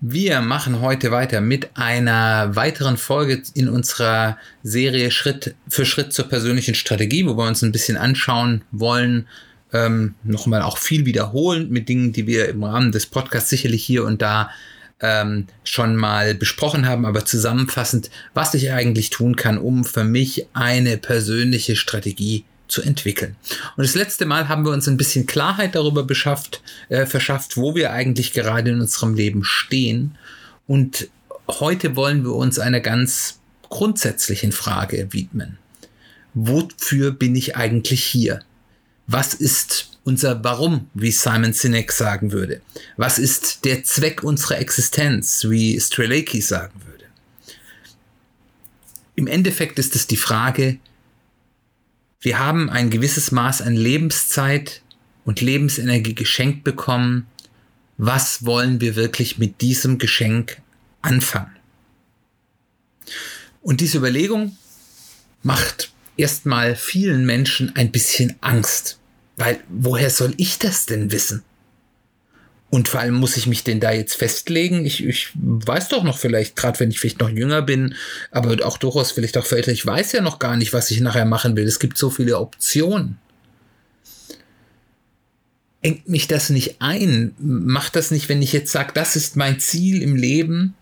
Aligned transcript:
Wir 0.00 0.42
machen 0.42 0.82
heute 0.82 1.10
weiter 1.10 1.40
mit 1.40 1.70
einer 1.74 2.54
weiteren 2.54 2.98
Folge 2.98 3.42
in 3.54 3.70
unserer 3.70 4.36
Serie 4.62 5.10
Schritt 5.10 5.54
für 5.68 5.86
Schritt 5.86 6.12
zur 6.12 6.28
persönlichen 6.28 6.74
Strategie, 6.74 7.26
wo 7.26 7.34
wir 7.34 7.46
uns 7.46 7.62
ein 7.62 7.72
bisschen 7.72 7.96
anschauen 7.96 8.62
wollen, 8.70 9.26
ähm, 9.72 10.14
nochmal 10.22 10.60
auch 10.60 10.76
viel 10.76 11.06
wiederholen 11.06 11.70
mit 11.70 11.88
Dingen, 11.88 12.12
die 12.12 12.26
wir 12.26 12.50
im 12.50 12.62
Rahmen 12.62 12.92
des 12.92 13.06
Podcasts 13.06 13.48
sicherlich 13.48 13.84
hier 13.84 14.04
und 14.04 14.20
da 14.20 14.50
ähm, 15.00 15.46
schon 15.64 15.96
mal 15.96 16.34
besprochen 16.34 16.86
haben, 16.86 17.06
aber 17.06 17.24
zusammenfassend, 17.24 18.10
was 18.34 18.52
ich 18.52 18.72
eigentlich 18.72 19.08
tun 19.08 19.34
kann, 19.34 19.56
um 19.56 19.84
für 19.86 20.04
mich 20.04 20.46
eine 20.52 20.98
persönliche 20.98 21.74
Strategie 21.74 22.44
zu 22.68 22.82
entwickeln. 22.82 23.36
Und 23.76 23.84
das 23.84 23.94
letzte 23.94 24.26
Mal 24.26 24.48
haben 24.48 24.64
wir 24.64 24.72
uns 24.72 24.88
ein 24.88 24.96
bisschen 24.96 25.26
Klarheit 25.26 25.74
darüber 25.74 26.02
beschafft, 26.02 26.62
äh, 26.88 27.06
verschafft, 27.06 27.56
wo 27.56 27.74
wir 27.74 27.92
eigentlich 27.92 28.32
gerade 28.32 28.70
in 28.70 28.80
unserem 28.80 29.14
Leben 29.14 29.44
stehen. 29.44 30.16
Und 30.66 31.08
heute 31.48 31.96
wollen 31.96 32.24
wir 32.24 32.34
uns 32.34 32.58
einer 32.58 32.80
ganz 32.80 33.38
grundsätzlichen 33.68 34.52
Frage 34.52 35.12
widmen. 35.12 35.58
Wofür 36.34 37.12
bin 37.12 37.34
ich 37.34 37.56
eigentlich 37.56 38.04
hier? 38.04 38.40
Was 39.06 39.34
ist 39.34 39.90
unser 40.04 40.42
Warum, 40.44 40.88
wie 40.94 41.10
Simon 41.10 41.52
Sinek 41.52 41.92
sagen 41.92 42.32
würde? 42.32 42.60
Was 42.96 43.18
ist 43.18 43.64
der 43.64 43.84
Zweck 43.84 44.22
unserer 44.22 44.58
Existenz, 44.58 45.46
wie 45.48 45.80
Strelacki 45.80 46.40
sagen 46.40 46.80
würde? 46.86 47.04
Im 49.14 49.26
Endeffekt 49.26 49.78
ist 49.78 49.96
es 49.96 50.06
die 50.06 50.16
Frage, 50.16 50.78
wir 52.20 52.38
haben 52.38 52.70
ein 52.70 52.90
gewisses 52.90 53.32
Maß 53.32 53.62
an 53.62 53.74
Lebenszeit 53.74 54.82
und 55.24 55.40
Lebensenergie 55.40 56.14
geschenkt 56.14 56.64
bekommen. 56.64 57.26
Was 57.98 58.44
wollen 58.44 58.80
wir 58.80 58.96
wirklich 58.96 59.38
mit 59.38 59.60
diesem 59.60 59.98
Geschenk 59.98 60.60
anfangen? 61.02 61.54
Und 63.62 63.80
diese 63.80 63.98
Überlegung 63.98 64.56
macht 65.42 65.92
erstmal 66.16 66.76
vielen 66.76 67.26
Menschen 67.26 67.74
ein 67.76 67.90
bisschen 67.90 68.36
Angst. 68.40 68.98
Weil 69.36 69.60
woher 69.68 70.10
soll 70.10 70.32
ich 70.36 70.58
das 70.58 70.86
denn 70.86 71.12
wissen? 71.12 71.42
Und 72.68 72.88
vor 72.88 73.00
allem 73.00 73.14
muss 73.14 73.36
ich 73.36 73.46
mich 73.46 73.62
denn 73.62 73.78
da 73.78 73.92
jetzt 73.92 74.16
festlegen? 74.16 74.84
Ich, 74.84 75.04
ich 75.04 75.30
weiß 75.34 75.88
doch 75.88 76.02
noch 76.02 76.18
vielleicht, 76.18 76.56
gerade 76.56 76.80
wenn 76.80 76.90
ich 76.90 76.98
vielleicht 76.98 77.20
noch 77.20 77.30
jünger 77.30 77.62
bin, 77.62 77.94
aber 78.32 78.66
auch 78.66 78.76
durchaus 78.76 79.12
vielleicht 79.12 79.38
auch 79.38 79.50
älter, 79.50 79.70
ich 79.70 79.86
weiß 79.86 80.12
ja 80.12 80.20
noch 80.20 80.38
gar 80.38 80.56
nicht, 80.56 80.72
was 80.72 80.90
ich 80.90 81.00
nachher 81.00 81.24
machen 81.24 81.56
will. 81.56 81.66
Es 81.66 81.78
gibt 81.78 81.96
so 81.96 82.10
viele 82.10 82.38
Optionen. 82.38 83.18
Engt 85.80 86.08
mich 86.08 86.26
das 86.26 86.50
nicht 86.50 86.76
ein? 86.80 87.34
Macht 87.38 87.94
das 87.94 88.10
nicht, 88.10 88.28
wenn 88.28 88.42
ich 88.42 88.52
jetzt 88.52 88.72
sage, 88.72 88.90
das 88.92 89.14
ist 89.14 89.36
mein 89.36 89.60
Ziel 89.60 90.02
im 90.02 90.16
Leben? 90.16 90.74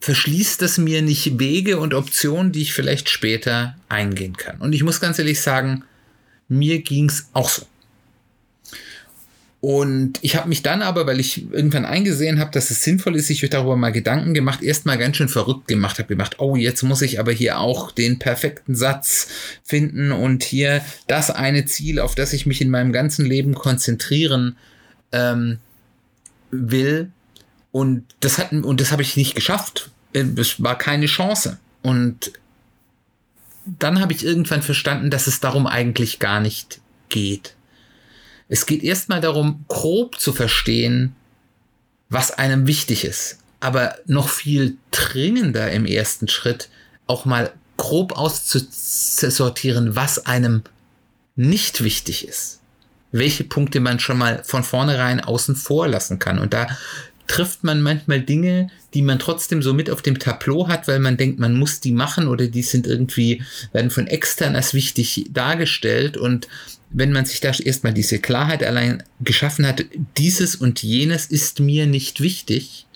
Verschließt 0.00 0.60
das 0.62 0.78
mir 0.78 1.00
nicht 1.00 1.38
Wege 1.38 1.78
und 1.78 1.94
Optionen, 1.94 2.50
die 2.50 2.62
ich 2.62 2.72
vielleicht 2.72 3.08
später 3.08 3.76
eingehen 3.88 4.36
kann? 4.36 4.58
Und 4.58 4.72
ich 4.72 4.82
muss 4.82 5.00
ganz 5.00 5.20
ehrlich 5.20 5.40
sagen, 5.40 5.84
mir 6.48 6.82
ging's 6.82 7.28
auch 7.32 7.48
so. 7.48 7.66
Und 9.60 10.20
ich 10.22 10.36
habe 10.36 10.48
mich 10.48 10.62
dann 10.62 10.82
aber, 10.82 11.06
weil 11.06 11.18
ich 11.18 11.50
irgendwann 11.50 11.84
eingesehen 11.84 12.38
habe, 12.38 12.52
dass 12.52 12.70
es 12.70 12.82
sinnvoll 12.82 13.16
ist, 13.16 13.26
sich 13.26 13.40
darüber 13.50 13.76
mal 13.76 13.90
Gedanken 13.90 14.32
gemacht, 14.32 14.62
erstmal 14.62 14.98
ganz 14.98 15.16
schön 15.16 15.28
verrückt 15.28 15.66
gemacht, 15.66 15.98
habe 15.98 16.08
gemacht, 16.08 16.36
oh, 16.38 16.54
jetzt 16.54 16.84
muss 16.84 17.02
ich 17.02 17.18
aber 17.18 17.32
hier 17.32 17.58
auch 17.58 17.90
den 17.90 18.20
perfekten 18.20 18.76
Satz 18.76 19.26
finden 19.64 20.12
und 20.12 20.44
hier 20.44 20.80
das 21.08 21.32
eine 21.32 21.64
Ziel, 21.64 21.98
auf 21.98 22.14
das 22.14 22.32
ich 22.32 22.46
mich 22.46 22.60
in 22.60 22.70
meinem 22.70 22.92
ganzen 22.92 23.26
Leben 23.26 23.54
konzentrieren 23.54 24.56
ähm, 25.10 25.58
will. 26.52 27.10
Und 27.72 28.04
das 28.20 28.38
hat 28.38 28.52
und 28.52 28.80
das 28.80 28.92
habe 28.92 29.02
ich 29.02 29.16
nicht 29.16 29.34
geschafft. 29.34 29.90
Es 30.12 30.62
war 30.62 30.78
keine 30.78 31.06
Chance. 31.06 31.58
Und 31.82 32.32
dann 33.66 34.00
habe 34.00 34.12
ich 34.12 34.24
irgendwann 34.24 34.62
verstanden, 34.62 35.10
dass 35.10 35.26
es 35.26 35.40
darum 35.40 35.66
eigentlich 35.66 36.20
gar 36.20 36.40
nicht 36.40 36.80
geht. 37.08 37.54
Es 38.48 38.66
geht 38.66 38.82
erstmal 38.82 39.20
darum, 39.20 39.64
grob 39.68 40.18
zu 40.18 40.32
verstehen, 40.32 41.14
was 42.08 42.30
einem 42.30 42.66
wichtig 42.66 43.04
ist. 43.04 43.38
Aber 43.60 43.96
noch 44.06 44.28
viel 44.28 44.76
dringender 44.90 45.70
im 45.70 45.84
ersten 45.84 46.28
Schritt 46.28 46.68
auch 47.06 47.24
mal 47.24 47.52
grob 47.76 48.12
auszusortieren, 48.12 49.96
was 49.96 50.26
einem 50.26 50.62
nicht 51.36 51.82
wichtig 51.82 52.26
ist. 52.26 52.60
Welche 53.12 53.44
Punkte 53.44 53.80
man 53.80 54.00
schon 54.00 54.18
mal 54.18 54.42
von 54.44 54.64
vornherein 54.64 55.20
außen 55.20 55.56
vor 55.56 55.88
lassen 55.88 56.18
kann. 56.18 56.38
Und 56.38 56.52
da 56.52 56.66
trifft 57.28 57.62
man 57.62 57.82
manchmal 57.82 58.20
Dinge, 58.20 58.70
die 58.94 59.02
man 59.02 59.18
trotzdem 59.18 59.62
so 59.62 59.72
mit 59.72 59.90
auf 59.90 60.02
dem 60.02 60.18
Tableau 60.18 60.66
hat, 60.66 60.88
weil 60.88 60.98
man 60.98 61.16
denkt, 61.16 61.38
man 61.38 61.56
muss 61.56 61.78
die 61.78 61.92
machen 61.92 62.26
oder 62.26 62.48
die 62.48 62.62
sind 62.62 62.86
irgendwie, 62.86 63.42
werden 63.72 63.90
von 63.90 64.08
extern 64.08 64.56
als 64.56 64.74
wichtig 64.74 65.26
dargestellt 65.30 66.16
und 66.16 66.48
wenn 66.90 67.12
man 67.12 67.26
sich 67.26 67.40
da 67.40 67.52
erstmal 67.52 67.92
diese 67.92 68.18
Klarheit 68.18 68.64
allein 68.64 69.02
geschaffen 69.20 69.66
hat, 69.66 69.84
dieses 70.16 70.56
und 70.56 70.82
jenes 70.82 71.26
ist 71.26 71.60
mir 71.60 71.86
nicht 71.86 72.20
wichtig, 72.20 72.86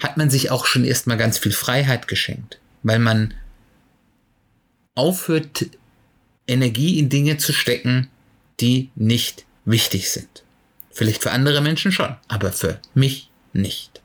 hat 0.00 0.16
man 0.16 0.28
sich 0.28 0.50
auch 0.50 0.66
schon 0.66 0.84
erstmal 0.84 1.16
ganz 1.16 1.38
viel 1.38 1.52
Freiheit 1.52 2.08
geschenkt, 2.08 2.58
weil 2.82 2.98
man 2.98 3.34
aufhört, 4.94 5.66
Energie 6.46 6.98
in 6.98 7.08
Dinge 7.08 7.36
zu 7.36 7.52
stecken, 7.52 8.08
die 8.58 8.90
nicht 8.96 9.44
wichtig 9.64 10.10
sind. 10.10 10.42
Vielleicht 10.90 11.22
für 11.22 11.30
andere 11.30 11.60
Menschen 11.60 11.92
schon, 11.92 12.16
aber 12.28 12.52
für 12.52 12.80
mich 12.94 13.30
nicht. 13.52 14.00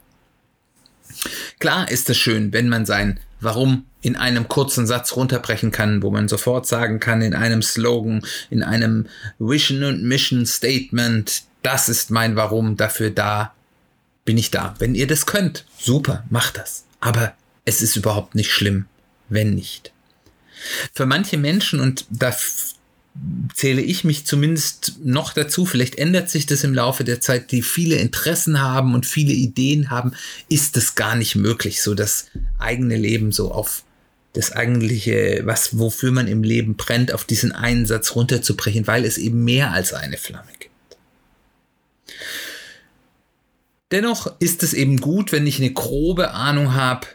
Klar 1.59 1.89
ist 1.89 2.09
es 2.09 2.17
schön, 2.17 2.53
wenn 2.53 2.69
man 2.69 2.85
sein 2.85 3.19
Warum 3.41 3.85
in 4.01 4.15
einem 4.15 4.47
kurzen 4.47 4.87
Satz 4.87 5.15
runterbrechen 5.15 5.71
kann, 5.71 6.01
wo 6.01 6.09
man 6.09 6.27
sofort 6.27 6.67
sagen 6.67 6.99
kann, 6.99 7.21
in 7.21 7.33
einem 7.33 7.61
Slogan, 7.61 8.25
in 8.49 8.63
einem 8.63 9.07
Vision 9.39 9.83
und 9.83 10.03
Mission 10.03 10.45
Statement, 10.45 11.43
das 11.63 11.89
ist 11.89 12.11
mein 12.11 12.35
Warum, 12.35 12.77
dafür 12.77 13.09
da 13.09 13.53
bin 14.23 14.37
ich 14.37 14.51
da. 14.51 14.75
Wenn 14.79 14.95
ihr 14.95 15.07
das 15.07 15.25
könnt, 15.25 15.65
super, 15.77 16.23
macht 16.29 16.57
das. 16.57 16.85
Aber 16.99 17.33
es 17.65 17.81
ist 17.81 17.95
überhaupt 17.95 18.35
nicht 18.35 18.51
schlimm, 18.51 18.85
wenn 19.29 19.53
nicht. 19.53 19.91
Für 20.93 21.05
manche 21.05 21.37
Menschen, 21.37 21.79
und 21.79 22.05
da 22.09 22.35
zähle 23.53 23.81
ich 23.81 24.03
mich 24.03 24.25
zumindest 24.25 24.99
noch 25.03 25.33
dazu, 25.33 25.65
vielleicht 25.65 25.97
ändert 25.97 26.29
sich 26.29 26.45
das 26.45 26.63
im 26.63 26.73
Laufe 26.73 27.03
der 27.03 27.21
Zeit, 27.21 27.51
die 27.51 27.61
viele 27.61 27.95
Interessen 27.95 28.61
haben 28.61 28.93
und 28.93 29.05
viele 29.05 29.31
Ideen 29.31 29.89
haben, 29.89 30.11
ist 30.49 30.75
es 30.77 30.95
gar 30.95 31.15
nicht 31.15 31.35
möglich, 31.35 31.81
so 31.81 31.95
das 31.95 32.27
eigene 32.59 32.97
Leben 32.97 33.31
so 33.31 33.51
auf 33.51 33.83
das 34.33 34.51
eigentliche, 34.51 35.41
was, 35.45 35.79
wofür 35.79 36.11
man 36.11 36.27
im 36.27 36.43
Leben 36.43 36.75
brennt, 36.75 37.13
auf 37.13 37.23
diesen 37.23 37.53
einen 37.53 37.85
Satz 37.85 38.15
runterzubrechen, 38.15 38.85
weil 38.85 39.05
es 39.05 39.17
eben 39.17 39.45
mehr 39.45 39.71
als 39.71 39.93
eine 39.93 40.17
Flamme 40.17 40.51
gibt. 40.59 40.73
Dennoch 43.91 44.33
ist 44.39 44.61
es 44.63 44.73
eben 44.73 44.97
gut, 44.97 45.31
wenn 45.31 45.47
ich 45.47 45.59
eine 45.59 45.71
grobe 45.71 46.31
Ahnung 46.31 46.73
habe, 46.73 47.07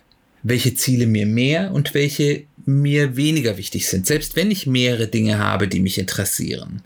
welche 0.42 0.74
Ziele 0.74 1.06
mir 1.06 1.26
mehr 1.26 1.72
und 1.72 1.92
welche 1.92 2.44
mir 2.70 3.16
weniger 3.16 3.56
wichtig 3.56 3.88
sind. 3.88 4.06
Selbst 4.06 4.36
wenn 4.36 4.50
ich 4.50 4.66
mehrere 4.66 5.08
Dinge 5.08 5.38
habe, 5.38 5.68
die 5.68 5.80
mich 5.80 5.98
interessieren, 5.98 6.82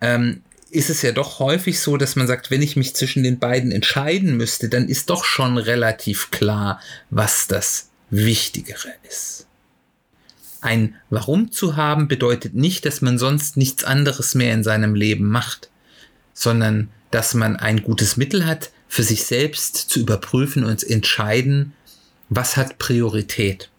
ähm, 0.00 0.42
ist 0.70 0.90
es 0.90 1.02
ja 1.02 1.12
doch 1.12 1.38
häufig 1.38 1.80
so, 1.80 1.96
dass 1.96 2.16
man 2.16 2.26
sagt, 2.26 2.50
wenn 2.50 2.62
ich 2.62 2.76
mich 2.76 2.94
zwischen 2.94 3.22
den 3.22 3.38
beiden 3.38 3.70
entscheiden 3.72 4.36
müsste, 4.36 4.68
dann 4.68 4.88
ist 4.88 5.10
doch 5.10 5.24
schon 5.24 5.58
relativ 5.58 6.30
klar, 6.30 6.80
was 7.10 7.46
das 7.46 7.90
Wichtigere 8.10 8.92
ist. 9.08 9.46
Ein 10.60 10.96
Warum 11.10 11.52
zu 11.52 11.76
haben 11.76 12.08
bedeutet 12.08 12.54
nicht, 12.54 12.84
dass 12.86 13.00
man 13.00 13.18
sonst 13.18 13.56
nichts 13.56 13.84
anderes 13.84 14.34
mehr 14.34 14.52
in 14.52 14.64
seinem 14.64 14.94
Leben 14.94 15.28
macht, 15.28 15.70
sondern 16.34 16.88
dass 17.10 17.34
man 17.34 17.56
ein 17.56 17.82
gutes 17.82 18.16
Mittel 18.16 18.46
hat, 18.46 18.70
für 18.88 19.02
sich 19.02 19.24
selbst 19.24 19.76
zu 19.76 20.00
überprüfen 20.00 20.64
und 20.64 20.82
entscheiden, 20.82 21.72
was 22.28 22.56
hat 22.56 22.78
Priorität. 22.78 23.70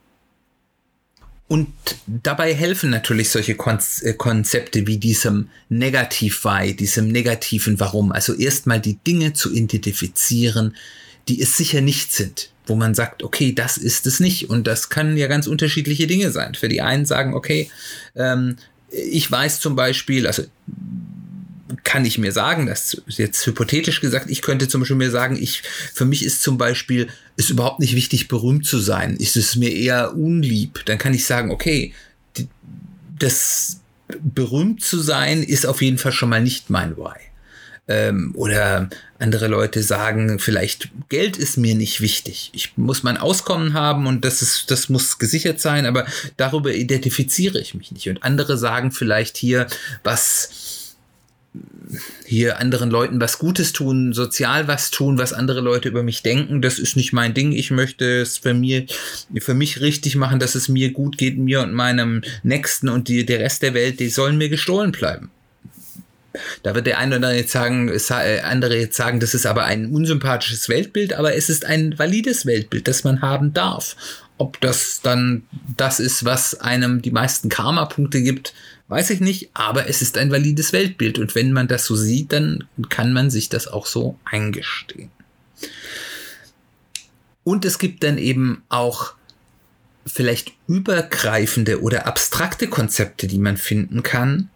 Und 1.47 1.69
dabei 2.07 2.53
helfen 2.53 2.89
natürlich 2.89 3.29
solche 3.29 3.53
äh, 3.53 4.13
Konzepte 4.13 4.85
wie 4.85 4.97
diesem 4.97 5.49
Negativ-Why, 5.69 6.75
diesem 6.75 7.07
negativen 7.07 7.79
Warum. 7.79 8.11
Also 8.11 8.33
erstmal 8.33 8.81
die 8.81 8.95
Dinge 8.95 9.33
zu 9.33 9.53
identifizieren, 9.53 10.75
die 11.29 11.41
es 11.41 11.55
sicher 11.55 11.79
nicht 11.79 12.11
sind, 12.11 12.49
wo 12.65 12.75
man 12.75 12.93
sagt, 12.95 13.23
okay, 13.23 13.53
das 13.53 13.77
ist 13.77 14.07
es 14.07 14.19
nicht. 14.19 14.49
Und 14.49 14.67
das 14.67 14.89
können 14.89 15.15
ja 15.15 15.27
ganz 15.27 15.47
unterschiedliche 15.47 16.05
Dinge 16.05 16.31
sein. 16.31 16.53
Für 16.53 16.67
die 16.67 16.81
einen 16.81 17.05
sagen, 17.05 17.33
okay, 17.33 17.71
ähm, 18.15 18.57
ich 18.89 19.29
weiß 19.31 19.61
zum 19.61 19.75
Beispiel, 19.75 20.27
also 20.27 20.43
kann 21.83 22.05
ich 22.05 22.17
mir 22.17 22.31
sagen, 22.31 22.65
das 22.65 22.93
ist 22.93 23.19
jetzt 23.19 23.45
hypothetisch 23.45 24.01
gesagt, 24.01 24.29
ich 24.29 24.41
könnte 24.41 24.67
zum 24.67 24.81
Beispiel 24.81 24.97
mir 24.97 25.11
sagen, 25.11 25.35
ich, 25.35 25.63
für 25.93 26.05
mich 26.05 26.23
ist 26.23 26.41
zum 26.41 26.57
Beispiel, 26.57 27.07
ist 27.35 27.49
überhaupt 27.49 27.79
nicht 27.79 27.95
wichtig, 27.95 28.27
berühmt 28.27 28.65
zu 28.65 28.79
sein. 28.79 29.15
Ist 29.17 29.37
es 29.37 29.55
mir 29.55 29.71
eher 29.71 30.15
unlieb. 30.15 30.83
Dann 30.85 30.97
kann 30.97 31.13
ich 31.13 31.25
sagen, 31.25 31.51
okay, 31.51 31.93
die, 32.37 32.47
das 33.19 33.81
berühmt 34.07 34.81
zu 34.81 34.99
sein 34.99 35.43
ist 35.43 35.65
auf 35.65 35.81
jeden 35.81 35.97
Fall 35.97 36.11
schon 36.11 36.29
mal 36.29 36.41
nicht 36.41 36.69
mein 36.69 36.95
Why. 36.97 37.17
Ähm, 37.89 38.33
oder 38.35 38.89
andere 39.19 39.47
Leute 39.47 39.81
sagen, 39.81 40.39
vielleicht 40.39 40.89
Geld 41.09 41.37
ist 41.37 41.57
mir 41.57 41.73
nicht 41.73 42.01
wichtig. 42.01 42.49
Ich 42.53 42.77
muss 42.77 43.03
mein 43.03 43.17
Auskommen 43.17 43.73
haben 43.73 44.07
und 44.07 44.25
das 44.25 44.41
ist, 44.41 44.71
das 44.71 44.89
muss 44.89 45.19
gesichert 45.19 45.59
sein, 45.59 45.85
aber 45.85 46.05
darüber 46.35 46.73
identifiziere 46.73 47.59
ich 47.59 47.73
mich 47.73 47.91
nicht. 47.91 48.09
Und 48.09 48.23
andere 48.23 48.57
sagen 48.57 48.91
vielleicht 48.91 49.37
hier, 49.37 49.67
was 50.03 50.86
hier 52.25 52.59
anderen 52.59 52.89
Leuten 52.89 53.21
was 53.21 53.39
Gutes 53.39 53.73
tun, 53.73 54.13
sozial 54.13 54.67
was 54.67 54.91
tun, 54.91 55.17
was 55.17 55.33
andere 55.33 55.61
Leute 55.61 55.89
über 55.89 56.03
mich 56.03 56.23
denken, 56.23 56.61
das 56.61 56.79
ist 56.79 56.95
nicht 56.95 57.13
mein 57.13 57.33
Ding. 57.33 57.51
Ich 57.51 57.71
möchte 57.71 58.21
es 58.21 58.37
für 58.39 58.53
mir, 58.53 58.85
für 59.39 59.53
mich 59.53 59.81
richtig 59.81 60.15
machen, 60.15 60.39
dass 60.39 60.55
es 60.55 60.69
mir 60.69 60.91
gut 60.91 61.17
geht, 61.17 61.37
mir 61.37 61.61
und 61.61 61.73
meinem 61.73 62.23
Nächsten 62.43 62.89
und 62.89 63.07
die, 63.07 63.25
der 63.25 63.39
Rest 63.39 63.61
der 63.61 63.73
Welt, 63.73 63.99
die 63.99 64.09
sollen 64.09 64.37
mir 64.37 64.49
gestohlen 64.49 64.91
bleiben. 64.91 65.31
Da 66.63 66.75
wird 66.75 66.87
der 66.87 66.99
eine 66.99 67.17
oder 67.17 67.27
andere 67.27 67.41
jetzt 67.41 67.51
sagen, 67.51 67.89
äh, 67.89 68.39
andere 68.41 68.77
jetzt 68.77 68.97
sagen, 68.97 69.19
das 69.19 69.33
ist 69.33 69.45
aber 69.45 69.63
ein 69.63 69.87
unsympathisches 69.87 70.69
Weltbild, 70.69 71.13
aber 71.13 71.35
es 71.35 71.49
ist 71.49 71.65
ein 71.65 71.97
valides 71.97 72.45
Weltbild, 72.45 72.87
das 72.87 73.03
man 73.03 73.21
haben 73.21 73.53
darf. 73.53 73.95
Ob 74.37 74.61
das 74.61 75.01
dann 75.01 75.43
das 75.75 75.99
ist, 75.99 76.25
was 76.25 76.59
einem 76.59 77.01
die 77.01 77.11
meisten 77.11 77.49
Karma-Punkte 77.49 78.21
gibt, 78.21 78.53
weiß 78.87 79.09
ich 79.09 79.19
nicht, 79.19 79.49
aber 79.53 79.87
es 79.87 80.01
ist 80.01 80.17
ein 80.17 80.31
valides 80.31 80.73
Weltbild 80.73 81.19
und 81.19 81.35
wenn 81.35 81.51
man 81.51 81.67
das 81.67 81.85
so 81.85 81.95
sieht, 81.95 82.31
dann 82.31 82.65
kann 82.89 83.13
man 83.13 83.29
sich 83.29 83.49
das 83.49 83.67
auch 83.67 83.85
so 83.85 84.17
eingestehen. 84.25 85.11
Und 87.43 87.65
es 87.65 87.79
gibt 87.79 88.03
dann 88.03 88.17
eben 88.17 88.63
auch 88.69 89.13
vielleicht 90.05 90.53
übergreifende 90.67 91.81
oder 91.81 92.07
abstrakte 92.07 92.67
Konzepte, 92.67 93.27
die 93.27 93.39
man 93.39 93.57
finden 93.57 94.03
kann, 94.03 94.49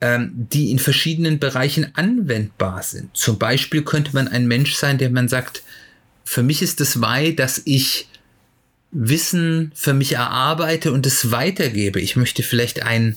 ähm, 0.00 0.32
die 0.34 0.70
in 0.70 0.78
verschiedenen 0.78 1.38
Bereichen 1.38 1.92
anwendbar 1.94 2.82
sind. 2.82 3.16
Zum 3.16 3.38
Beispiel 3.38 3.82
könnte 3.82 4.12
man 4.14 4.28
ein 4.28 4.46
Mensch 4.46 4.74
sein, 4.74 4.98
der 4.98 5.10
man 5.10 5.28
sagt, 5.28 5.62
für 6.24 6.42
mich 6.42 6.62
ist 6.62 6.80
es 6.80 7.00
Why, 7.00 7.34
dass 7.34 7.62
ich 7.64 8.08
Wissen 8.90 9.72
für 9.74 9.94
mich 9.94 10.12
erarbeite 10.12 10.92
und 10.92 11.06
es 11.06 11.30
weitergebe. 11.30 12.00
Ich 12.00 12.16
möchte 12.16 12.42
vielleicht 12.42 12.82
ein 12.82 13.16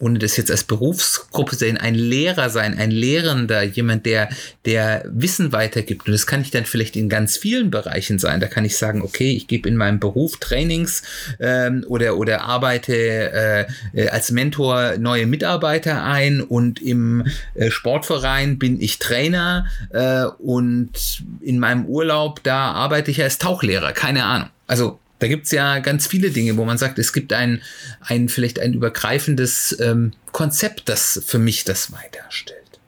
ohne 0.00 0.18
das 0.18 0.36
jetzt 0.36 0.50
als 0.50 0.64
Berufsgruppe 0.64 1.54
sehen, 1.54 1.76
ein 1.76 1.94
Lehrer 1.94 2.50
sein, 2.50 2.76
ein 2.76 2.90
Lehrender, 2.90 3.62
jemand, 3.62 4.06
der, 4.06 4.30
der 4.64 5.04
Wissen 5.06 5.52
weitergibt. 5.52 6.06
Und 6.06 6.12
das 6.12 6.26
kann 6.26 6.40
ich 6.40 6.50
dann 6.50 6.64
vielleicht 6.64 6.96
in 6.96 7.08
ganz 7.08 7.36
vielen 7.36 7.70
Bereichen 7.70 8.18
sein. 8.18 8.40
Da 8.40 8.46
kann 8.46 8.64
ich 8.64 8.76
sagen, 8.76 9.02
okay, 9.02 9.30
ich 9.30 9.46
gebe 9.46 9.68
in 9.68 9.76
meinem 9.76 10.00
Beruf 10.00 10.38
Trainings 10.38 11.02
ähm, 11.38 11.84
oder, 11.86 12.16
oder 12.16 12.42
arbeite 12.42 12.94
äh, 12.94 13.66
äh, 13.92 14.08
als 14.08 14.30
Mentor 14.30 14.96
neue 14.98 15.26
Mitarbeiter 15.26 16.02
ein 16.02 16.40
und 16.40 16.80
im 16.80 17.26
äh, 17.54 17.70
Sportverein 17.70 18.58
bin 18.58 18.80
ich 18.80 18.98
Trainer 18.98 19.66
äh, 19.90 20.24
und 20.24 21.22
in 21.40 21.58
meinem 21.58 21.84
Urlaub, 21.84 22.42
da 22.42 22.72
arbeite 22.72 23.10
ich 23.10 23.22
als 23.22 23.38
Tauchlehrer. 23.38 23.92
Keine 23.92 24.24
Ahnung. 24.24 24.48
Also 24.66 24.98
da 25.20 25.28
gibt's 25.28 25.52
ja 25.52 25.78
ganz 25.78 26.06
viele 26.06 26.30
Dinge, 26.30 26.56
wo 26.56 26.64
man 26.64 26.78
sagt, 26.78 26.98
es 26.98 27.12
gibt 27.12 27.32
ein, 27.32 27.62
ein 28.00 28.28
vielleicht 28.28 28.58
ein 28.58 28.74
übergreifendes 28.74 29.78
ähm, 29.78 30.12
Konzept, 30.32 30.88
das 30.88 31.22
für 31.24 31.38
mich 31.38 31.64
das 31.64 31.92
weiterstellt. 31.92 32.80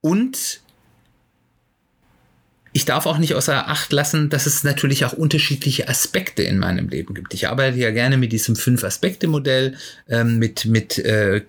Und 0.00 0.60
ich 2.72 2.84
darf 2.84 3.06
auch 3.06 3.18
nicht 3.18 3.34
außer 3.34 3.68
Acht 3.68 3.92
lassen, 3.92 4.30
dass 4.30 4.46
es 4.46 4.64
natürlich 4.64 5.04
auch 5.04 5.12
unterschiedliche 5.12 5.88
Aspekte 5.88 6.42
in 6.42 6.58
meinem 6.58 6.88
Leben 6.88 7.14
gibt. 7.14 7.34
Ich 7.34 7.48
arbeite 7.48 7.78
ja 7.78 7.90
gerne 7.90 8.16
mit 8.16 8.32
diesem 8.32 8.56
Fünf-Aspekte-Modell, 8.56 9.76
ähm, 10.08 10.38
mit, 10.38 10.64
mit 10.66 10.98
äh, 10.98 11.42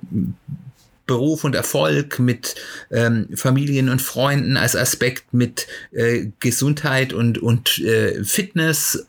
Beruf 1.11 1.43
und 1.43 1.55
Erfolg, 1.55 2.19
mit 2.19 2.55
ähm, 2.89 3.27
Familien 3.35 3.89
und 3.89 4.01
Freunden 4.01 4.55
als 4.55 4.77
Aspekt, 4.77 5.33
mit 5.33 5.67
äh, 5.91 6.27
Gesundheit 6.39 7.11
und, 7.11 7.37
und 7.37 7.79
äh, 7.79 8.23
Fitness 8.23 9.05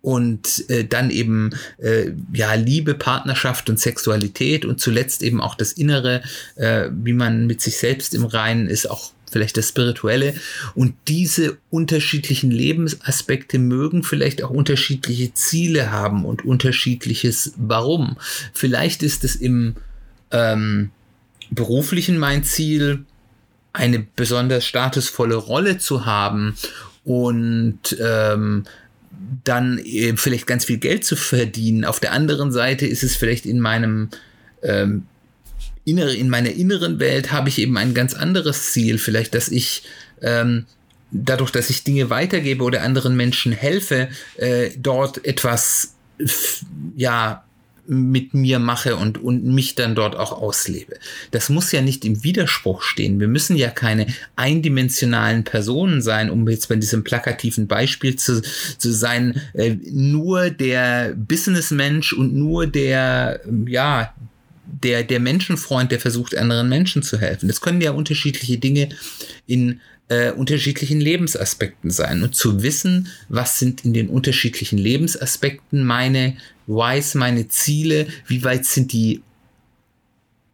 und 0.00 0.64
äh, 0.70 0.86
dann 0.86 1.10
eben 1.10 1.50
äh, 1.76 2.12
ja 2.32 2.54
Liebe, 2.54 2.94
Partnerschaft 2.94 3.68
und 3.68 3.78
Sexualität 3.78 4.64
und 4.64 4.80
zuletzt 4.80 5.22
eben 5.22 5.42
auch 5.42 5.54
das 5.54 5.72
Innere, 5.72 6.22
äh, 6.56 6.88
wie 6.90 7.12
man 7.12 7.46
mit 7.46 7.60
sich 7.60 7.76
selbst 7.76 8.14
im 8.14 8.24
Reinen 8.24 8.68
ist, 8.68 8.90
auch 8.90 9.12
vielleicht 9.30 9.58
das 9.58 9.68
Spirituelle. 9.68 10.32
Und 10.74 10.94
diese 11.08 11.58
unterschiedlichen 11.68 12.50
Lebensaspekte 12.50 13.58
mögen 13.58 14.02
vielleicht 14.02 14.42
auch 14.42 14.48
unterschiedliche 14.50 15.34
Ziele 15.34 15.90
haben 15.90 16.24
und 16.24 16.42
unterschiedliches 16.46 17.52
Warum. 17.58 18.16
Vielleicht 18.54 19.02
ist 19.02 19.24
es 19.24 19.36
im 19.36 19.74
ähm, 20.30 20.90
beruflichen 21.50 22.18
mein 22.18 22.44
Ziel, 22.44 23.04
eine 23.72 24.06
besonders 24.16 24.64
statusvolle 24.64 25.36
Rolle 25.36 25.78
zu 25.78 26.06
haben 26.06 26.56
und 27.04 27.96
ähm, 28.00 28.64
dann 29.44 29.80
vielleicht 30.16 30.46
ganz 30.46 30.64
viel 30.64 30.78
Geld 30.78 31.04
zu 31.04 31.16
verdienen. 31.16 31.84
Auf 31.84 32.00
der 32.00 32.12
anderen 32.12 32.52
Seite 32.52 32.86
ist 32.86 33.02
es 33.02 33.16
vielleicht 33.16 33.46
in 33.46 33.60
meinem 33.60 34.08
ähm, 34.62 35.06
innere, 35.84 36.14
in 36.14 36.28
meiner 36.28 36.50
inneren 36.50 36.98
Welt 36.98 37.32
habe 37.32 37.48
ich 37.48 37.58
eben 37.58 37.76
ein 37.76 37.94
ganz 37.94 38.14
anderes 38.14 38.72
Ziel. 38.72 38.98
Vielleicht, 38.98 39.34
dass 39.34 39.48
ich 39.48 39.82
ähm, 40.22 40.66
dadurch, 41.10 41.50
dass 41.50 41.70
ich 41.70 41.84
Dinge 41.84 42.10
weitergebe 42.10 42.62
oder 42.62 42.82
anderen 42.82 43.16
Menschen 43.16 43.52
helfe, 43.52 44.08
äh, 44.36 44.70
dort 44.76 45.24
etwas 45.24 45.94
ja 46.96 47.44
mit 47.88 48.34
mir 48.34 48.58
mache 48.58 48.96
und, 48.96 49.22
und 49.22 49.44
mich 49.44 49.74
dann 49.74 49.94
dort 49.94 50.14
auch 50.14 50.32
auslebe. 50.32 50.96
Das 51.30 51.48
muss 51.48 51.72
ja 51.72 51.80
nicht 51.80 52.04
im 52.04 52.22
Widerspruch 52.22 52.82
stehen. 52.82 53.18
Wir 53.18 53.28
müssen 53.28 53.56
ja 53.56 53.70
keine 53.70 54.06
eindimensionalen 54.36 55.44
Personen 55.44 56.02
sein, 56.02 56.30
um 56.30 56.46
jetzt 56.48 56.68
bei 56.68 56.76
diesem 56.76 57.02
plakativen 57.02 57.66
Beispiel 57.66 58.16
zu, 58.16 58.42
zu 58.76 58.92
sein, 58.92 59.40
äh, 59.54 59.76
nur 59.90 60.50
der 60.50 61.14
Businessmensch 61.16 62.12
und 62.12 62.34
nur 62.34 62.66
der, 62.66 63.40
ja, 63.66 64.14
der, 64.82 65.02
der 65.02 65.20
Menschenfreund, 65.20 65.90
der 65.92 66.00
versucht, 66.00 66.36
anderen 66.36 66.68
Menschen 66.68 67.02
zu 67.02 67.18
helfen. 67.18 67.48
Das 67.48 67.60
können 67.60 67.80
ja 67.80 67.92
unterschiedliche 67.92 68.58
Dinge 68.58 68.90
in 69.46 69.80
äh, 70.08 70.32
unterschiedlichen 70.32 71.00
Lebensaspekten 71.00 71.90
sein. 71.90 72.22
Und 72.22 72.34
zu 72.34 72.62
wissen, 72.62 73.08
was 73.28 73.58
sind 73.58 73.84
in 73.84 73.92
den 73.92 74.08
unterschiedlichen 74.08 74.78
Lebensaspekten 74.78 75.84
meine 75.84 76.36
Whys, 76.66 77.14
meine 77.14 77.48
Ziele, 77.48 78.06
wie 78.26 78.44
weit 78.44 78.64
sind 78.64 78.92
die 78.92 79.22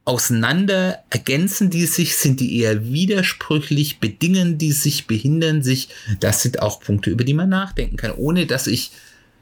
auseinander, 0.04 1.02
ergänzen 1.10 1.70
die 1.70 1.86
sich, 1.86 2.16
sind 2.16 2.40
die 2.40 2.58
eher 2.58 2.92
widersprüchlich, 2.92 4.00
bedingen 4.00 4.58
die 4.58 4.72
sich, 4.72 5.06
behindern 5.06 5.62
sich. 5.62 5.88
Das 6.20 6.42
sind 6.42 6.60
auch 6.60 6.80
Punkte, 6.80 7.10
über 7.10 7.24
die 7.24 7.34
man 7.34 7.48
nachdenken 7.48 7.96
kann, 7.96 8.12
ohne 8.12 8.46
dass 8.46 8.66
ich 8.66 8.90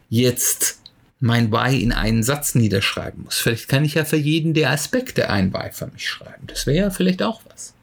jetzt 0.09 0.82
mein 1.23 1.53
Why 1.53 1.81
in 1.81 1.93
einen 1.93 2.25
Satz 2.25 2.57
niederschreiben 2.57 3.23
muss. 3.23 3.39
Vielleicht 3.39 3.69
kann 3.69 3.85
ich 3.85 3.95
ja 3.95 4.05
für 4.05 4.17
jeden 4.17 4.55
der 4.55 4.71
Aspekte 4.71 5.31
ein 5.31 5.55
Why 5.55 5.71
für 5.71 5.87
mich 5.87 6.09
schreiben. 6.09 6.49
Das 6.49 6.67
wäre 6.67 6.79
ja 6.79 6.91
vielleicht 6.91 7.23
auch 7.23 7.43
was. 7.49 7.75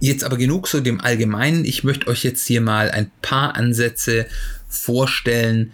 Jetzt 0.00 0.22
aber 0.22 0.36
genug 0.36 0.68
zu 0.68 0.82
dem 0.82 1.00
Allgemeinen. 1.00 1.64
Ich 1.64 1.82
möchte 1.82 2.08
euch 2.08 2.22
jetzt 2.24 2.46
hier 2.46 2.60
mal 2.60 2.90
ein 2.90 3.10
paar 3.22 3.54
Ansätze 3.54 4.26
vorstellen, 4.68 5.72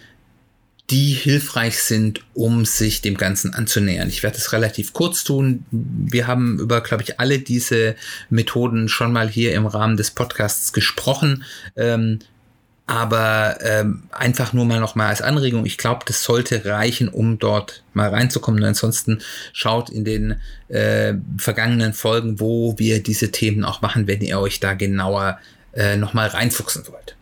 die 0.90 1.14
hilfreich 1.14 1.82
sind, 1.82 2.20
um 2.32 2.64
sich 2.64 3.00
dem 3.00 3.16
Ganzen 3.16 3.54
anzunähern. 3.54 4.08
Ich 4.08 4.22
werde 4.22 4.36
es 4.36 4.52
relativ 4.52 4.92
kurz 4.92 5.24
tun. 5.24 5.64
Wir 5.72 6.28
haben 6.28 6.60
über, 6.60 6.80
glaube 6.80 7.02
ich, 7.02 7.18
alle 7.18 7.40
diese 7.40 7.96
Methoden 8.30 8.88
schon 8.88 9.12
mal 9.12 9.28
hier 9.28 9.52
im 9.54 9.66
Rahmen 9.66 9.96
des 9.96 10.12
Podcasts 10.12 10.72
gesprochen. 10.72 11.42
Ähm, 11.74 12.20
aber 12.86 13.58
ähm, 13.62 14.02
einfach 14.10 14.52
nur 14.52 14.64
mal 14.64 14.80
noch 14.80 14.94
mal 14.94 15.08
als 15.08 15.22
Anregung. 15.22 15.64
Ich 15.64 15.78
glaube, 15.78 16.04
das 16.06 16.24
sollte 16.24 16.64
reichen, 16.64 17.08
um 17.08 17.38
dort 17.38 17.84
mal 17.94 18.08
reinzukommen. 18.08 18.62
Ansonsten 18.64 19.20
schaut 19.52 19.88
in 19.88 20.04
den 20.04 20.40
äh, 20.68 21.14
vergangenen 21.38 21.92
Folgen, 21.92 22.40
wo 22.40 22.78
wir 22.78 23.02
diese 23.02 23.30
Themen 23.30 23.64
auch 23.64 23.82
machen, 23.82 24.06
wenn 24.08 24.20
ihr 24.20 24.40
euch 24.40 24.60
da 24.60 24.74
genauer 24.74 25.38
äh, 25.74 25.96
noch 25.96 26.12
mal 26.12 26.28
reinfuchsen 26.28 26.86
wollt. 26.88 27.16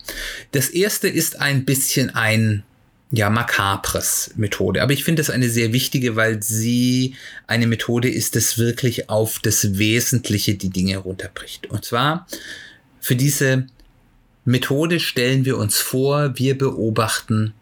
Das 0.52 0.68
erste 0.68 1.08
ist 1.08 1.40
ein 1.40 1.64
bisschen 1.64 2.14
ein 2.14 2.64
ja, 3.12 3.28
makabres 3.28 4.32
Methode. 4.36 4.82
Aber 4.82 4.92
ich 4.92 5.04
finde 5.04 5.20
es 5.20 5.30
eine 5.30 5.50
sehr 5.50 5.72
wichtige, 5.72 6.16
weil 6.16 6.42
sie 6.42 7.16
eine 7.46 7.66
Methode 7.66 8.08
ist, 8.08 8.36
das 8.36 8.56
wirklich 8.56 9.10
auf 9.10 9.40
das 9.40 9.78
Wesentliche 9.78 10.54
die 10.54 10.70
Dinge 10.70 10.98
runterbricht. 10.98 11.68
Und 11.68 11.84
zwar 11.84 12.26
für 13.00 13.16
diese 13.16 13.66
Methode 14.44 15.00
stellen 15.00 15.44
wir 15.44 15.58
uns 15.58 15.78
vor, 15.78 16.38
wir 16.38 16.56
beobachten, 16.56 17.52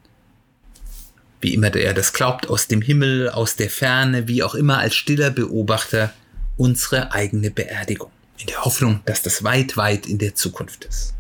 wie 1.41 1.55
immer 1.55 1.75
er 1.75 1.95
das 1.95 2.13
glaubt, 2.13 2.49
aus 2.49 2.67
dem 2.67 2.83
Himmel, 2.83 3.29
aus 3.31 3.57
der 3.57 3.71
Ferne, 3.71 4.29
wie 4.29 4.43
auch 4.43 4.55
immer 4.55 4.79
als 4.79 4.95
stiller 4.95 5.31
Beobachter 5.31 6.13
unsere 6.57 7.13
eigene 7.13 7.51
Beerdigung. 7.51 8.11
In 8.39 8.47
der 8.47 8.65
Hoffnung, 8.65 9.01
dass 9.05 9.23
das 9.23 9.43
weit, 9.43 9.77
weit 9.77 10.07
in 10.07 10.19
der 10.19 10.35
Zukunft 10.35 10.85
ist. 10.85 11.15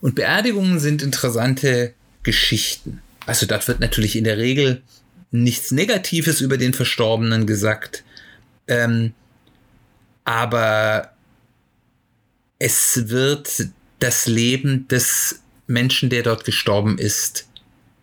Und 0.00 0.14
Beerdigungen 0.14 0.78
sind 0.78 1.02
interessante 1.02 1.94
Geschichten. 2.22 3.00
Also 3.24 3.46
dort 3.46 3.66
wird 3.66 3.80
natürlich 3.80 4.16
in 4.16 4.24
der 4.24 4.36
Regel 4.36 4.82
nichts 5.30 5.70
Negatives 5.70 6.40
über 6.40 6.58
den 6.58 6.74
Verstorbenen 6.74 7.46
gesagt. 7.46 8.04
Ähm, 8.68 9.14
aber 10.24 11.12
es 12.58 13.08
wird 13.08 13.68
das 13.98 14.26
Leben 14.26 14.88
des 14.88 15.40
Menschen, 15.66 16.10
der 16.10 16.22
dort 16.22 16.44
gestorben 16.44 16.98
ist, 16.98 17.48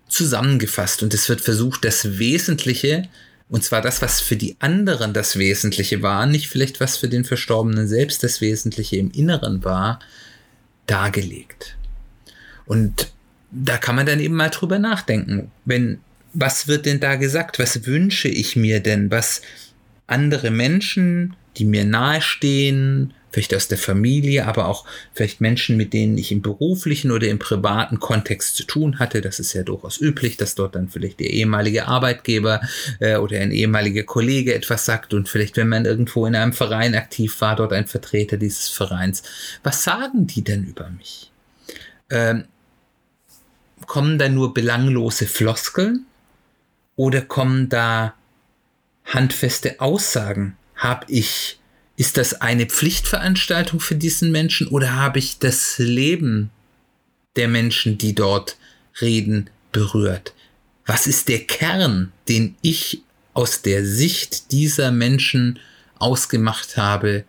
zusammengefasst 0.08 1.02
und 1.02 1.14
es 1.14 1.28
wird 1.28 1.42
versucht, 1.42 1.86
das 1.86 2.20
Wesentliche, 2.20 3.08
und 3.50 3.64
zwar 3.64 3.82
das, 3.82 4.02
was 4.02 4.22
für 4.22 4.36
die 4.36 4.56
anderen 4.60 5.14
das 5.14 5.38
Wesentliche 5.38 6.02
war, 6.02 6.26
nicht 6.26 6.48
vielleicht 6.48 6.80
was 6.80 6.98
für 6.98 7.10
den 7.10 7.26
Verstorbenen 7.26 7.88
selbst 7.88 8.24
das 8.24 8.42
Wesentliche 8.42 8.98
im 8.98 9.12
Inneren 9.12 9.64
war, 9.64 10.00
dargelegt. 10.86 11.78
Und 12.66 13.12
da 13.52 13.78
kann 13.78 13.96
man 13.96 14.06
dann 14.06 14.20
eben 14.20 14.36
mal 14.36 14.50
drüber 14.50 14.80
nachdenken. 14.80 15.52
Wenn, 15.66 16.00
was 16.34 16.68
wird 16.68 16.86
denn 16.86 17.00
da 17.00 17.16
gesagt? 17.16 17.60
Was 17.60 17.86
wünsche 17.86 18.28
ich 18.28 18.56
mir 18.56 18.80
denn? 18.80 19.12
Was 19.12 19.42
andere 20.08 20.52
Menschen, 20.52 21.36
die 21.58 21.66
mir 21.66 21.86
nahestehen, 21.86 23.14
vielleicht 23.34 23.56
aus 23.56 23.68
der 23.68 23.80
Familie, 23.80 24.46
aber 24.46 24.68
auch 24.68 24.86
vielleicht 25.12 25.42
Menschen, 25.42 25.76
mit 25.76 25.92
denen 25.92 26.18
ich 26.20 26.32
im 26.32 26.44
beruflichen 26.44 27.10
oder 27.10 27.28
im 27.28 27.40
privaten 27.40 28.00
Kontext 28.00 28.56
zu 28.56 28.64
tun 28.64 29.00
hatte. 29.00 29.22
Das 29.22 29.40
ist 29.40 29.54
ja 29.54 29.64
durchaus 29.64 30.00
üblich, 30.00 30.38
dass 30.38 30.54
dort 30.54 30.76
dann 30.76 30.88
vielleicht 30.88 31.20
der 31.20 31.32
ehemalige 31.32 31.88
Arbeitgeber 31.88 32.62
äh, 33.00 33.18
oder 33.18 33.40
ein 33.40 33.52
ehemaliger 33.52 34.04
Kollege 34.04 34.54
etwas 34.54 34.86
sagt 34.86 35.16
und 35.16 35.28
vielleicht, 35.28 35.58
wenn 35.58 35.68
man 35.68 35.86
irgendwo 35.86 36.28
in 36.28 36.36
einem 36.36 36.54
Verein 36.54 36.94
aktiv 36.94 37.42
war, 37.42 37.56
dort 37.56 37.74
ein 37.74 37.88
Vertreter 37.88 38.38
dieses 38.38 38.70
Vereins. 38.70 39.24
Was 39.64 39.84
sagen 39.84 40.28
die 40.28 40.44
denn 40.44 40.64
über 40.66 40.90
mich? 40.92 41.32
Ähm, 42.12 42.46
kommen 43.88 44.20
da 44.20 44.30
nur 44.30 44.54
belanglose 44.54 45.26
Floskeln 45.26 46.06
oder 46.96 47.22
kommen 47.22 47.70
da 47.70 48.14
handfeste 49.06 49.82
Aussagen? 49.82 50.56
Hab 50.76 51.06
ich, 51.10 51.60
ist 51.96 52.18
das 52.18 52.42
eine 52.42 52.66
Pflichtveranstaltung 52.66 53.80
für 53.80 53.96
diesen 53.96 54.32
Menschen 54.32 54.68
oder 54.68 54.94
habe 54.96 55.20
ich 55.20 55.40
das 55.40 55.78
Leben 55.78 56.50
der 57.36 57.48
Menschen, 57.48 57.98
die 57.98 58.16
dort 58.16 58.58
reden, 59.00 59.50
berührt? 59.72 60.34
Was 60.86 61.08
ist 61.08 61.30
der 61.30 61.46
Kern, 61.46 62.12
den 62.28 62.56
ich 62.62 63.02
aus 63.34 63.62
der 63.62 63.86
Sicht 63.86 64.52
dieser 64.52 64.92
Menschen 64.92 65.60
ausgemacht 65.98 66.78
habe? 66.78 67.26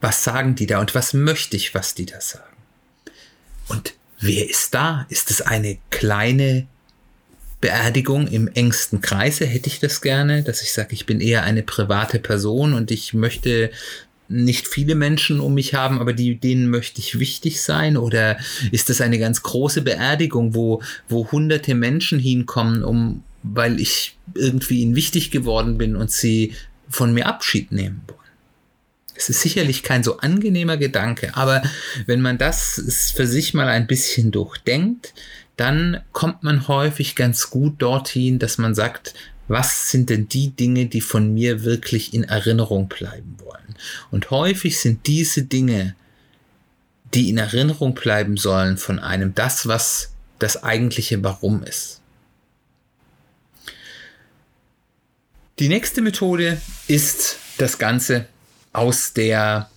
Was 0.00 0.24
sagen 0.24 0.54
die 0.54 0.66
da 0.66 0.80
und 0.80 0.94
was 0.94 1.12
möchte 1.12 1.56
ich, 1.56 1.74
was 1.74 1.94
die 1.94 2.06
da 2.06 2.20
sagen? 2.20 2.56
Und 3.68 3.94
wer 4.18 4.48
ist 4.48 4.74
da? 4.74 5.06
Ist 5.10 5.30
es 5.30 5.42
eine 5.42 5.78
kleine 5.90 6.66
Beerdigung 7.60 8.26
im 8.26 8.48
engsten 8.48 9.00
Kreise? 9.00 9.46
Hätte 9.46 9.68
ich 9.68 9.80
das 9.80 10.00
gerne, 10.00 10.42
dass 10.42 10.62
ich 10.62 10.72
sage, 10.72 10.92
ich 10.92 11.06
bin 11.06 11.20
eher 11.20 11.44
eine 11.44 11.62
private 11.62 12.18
Person 12.18 12.72
und 12.72 12.90
ich 12.90 13.14
möchte 13.14 13.70
nicht 14.30 14.68
viele 14.68 14.94
Menschen 14.94 15.40
um 15.40 15.54
mich 15.54 15.74
haben, 15.74 16.00
aber 16.00 16.12
die, 16.12 16.36
denen 16.36 16.70
möchte 16.70 17.00
ich 17.00 17.18
wichtig 17.18 17.60
sein? 17.60 17.96
Oder 17.96 18.38
ist 18.70 18.88
das 18.88 19.00
eine 19.00 19.18
ganz 19.18 19.42
große 19.42 19.82
Beerdigung, 19.82 20.54
wo, 20.54 20.82
wo 21.08 21.30
hunderte 21.30 21.74
Menschen 21.74 22.20
hinkommen, 22.20 22.84
um, 22.84 23.24
weil 23.42 23.80
ich 23.80 24.16
irgendwie 24.34 24.82
ihnen 24.82 24.94
wichtig 24.94 25.30
geworden 25.30 25.78
bin 25.78 25.96
und 25.96 26.12
sie 26.12 26.54
von 26.88 27.12
mir 27.12 27.26
Abschied 27.26 27.72
nehmen 27.72 28.02
wollen? 28.06 28.20
Es 29.16 29.28
ist 29.28 29.42
sicherlich 29.42 29.82
kein 29.82 30.02
so 30.02 30.18
angenehmer 30.18 30.78
Gedanke, 30.78 31.36
aber 31.36 31.62
wenn 32.06 32.22
man 32.22 32.38
das 32.38 33.12
für 33.14 33.26
sich 33.26 33.52
mal 33.52 33.68
ein 33.68 33.86
bisschen 33.86 34.30
durchdenkt, 34.30 35.12
dann 35.60 36.00
kommt 36.12 36.42
man 36.42 36.68
häufig 36.68 37.14
ganz 37.16 37.50
gut 37.50 37.82
dorthin, 37.82 38.38
dass 38.38 38.56
man 38.56 38.74
sagt, 38.74 39.12
was 39.46 39.90
sind 39.90 40.08
denn 40.08 40.26
die 40.26 40.56
Dinge, 40.56 40.86
die 40.86 41.02
von 41.02 41.34
mir 41.34 41.64
wirklich 41.64 42.14
in 42.14 42.24
Erinnerung 42.24 42.88
bleiben 42.88 43.36
wollen? 43.44 43.76
Und 44.10 44.30
häufig 44.30 44.80
sind 44.80 45.06
diese 45.06 45.42
Dinge, 45.42 45.94
die 47.12 47.28
in 47.28 47.36
Erinnerung 47.36 47.94
bleiben 47.94 48.38
sollen 48.38 48.78
von 48.78 48.98
einem, 48.98 49.34
das, 49.34 49.66
was 49.66 50.14
das 50.38 50.62
eigentliche 50.62 51.22
Warum 51.22 51.62
ist. 51.62 52.00
Die 55.58 55.68
nächste 55.68 56.00
Methode 56.00 56.58
ist 56.88 57.36
das 57.58 57.76
Ganze 57.76 58.24
aus 58.72 59.12
der 59.12 59.68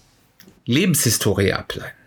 Lebenshistorie 0.66 1.52
ableiten. 1.52 2.03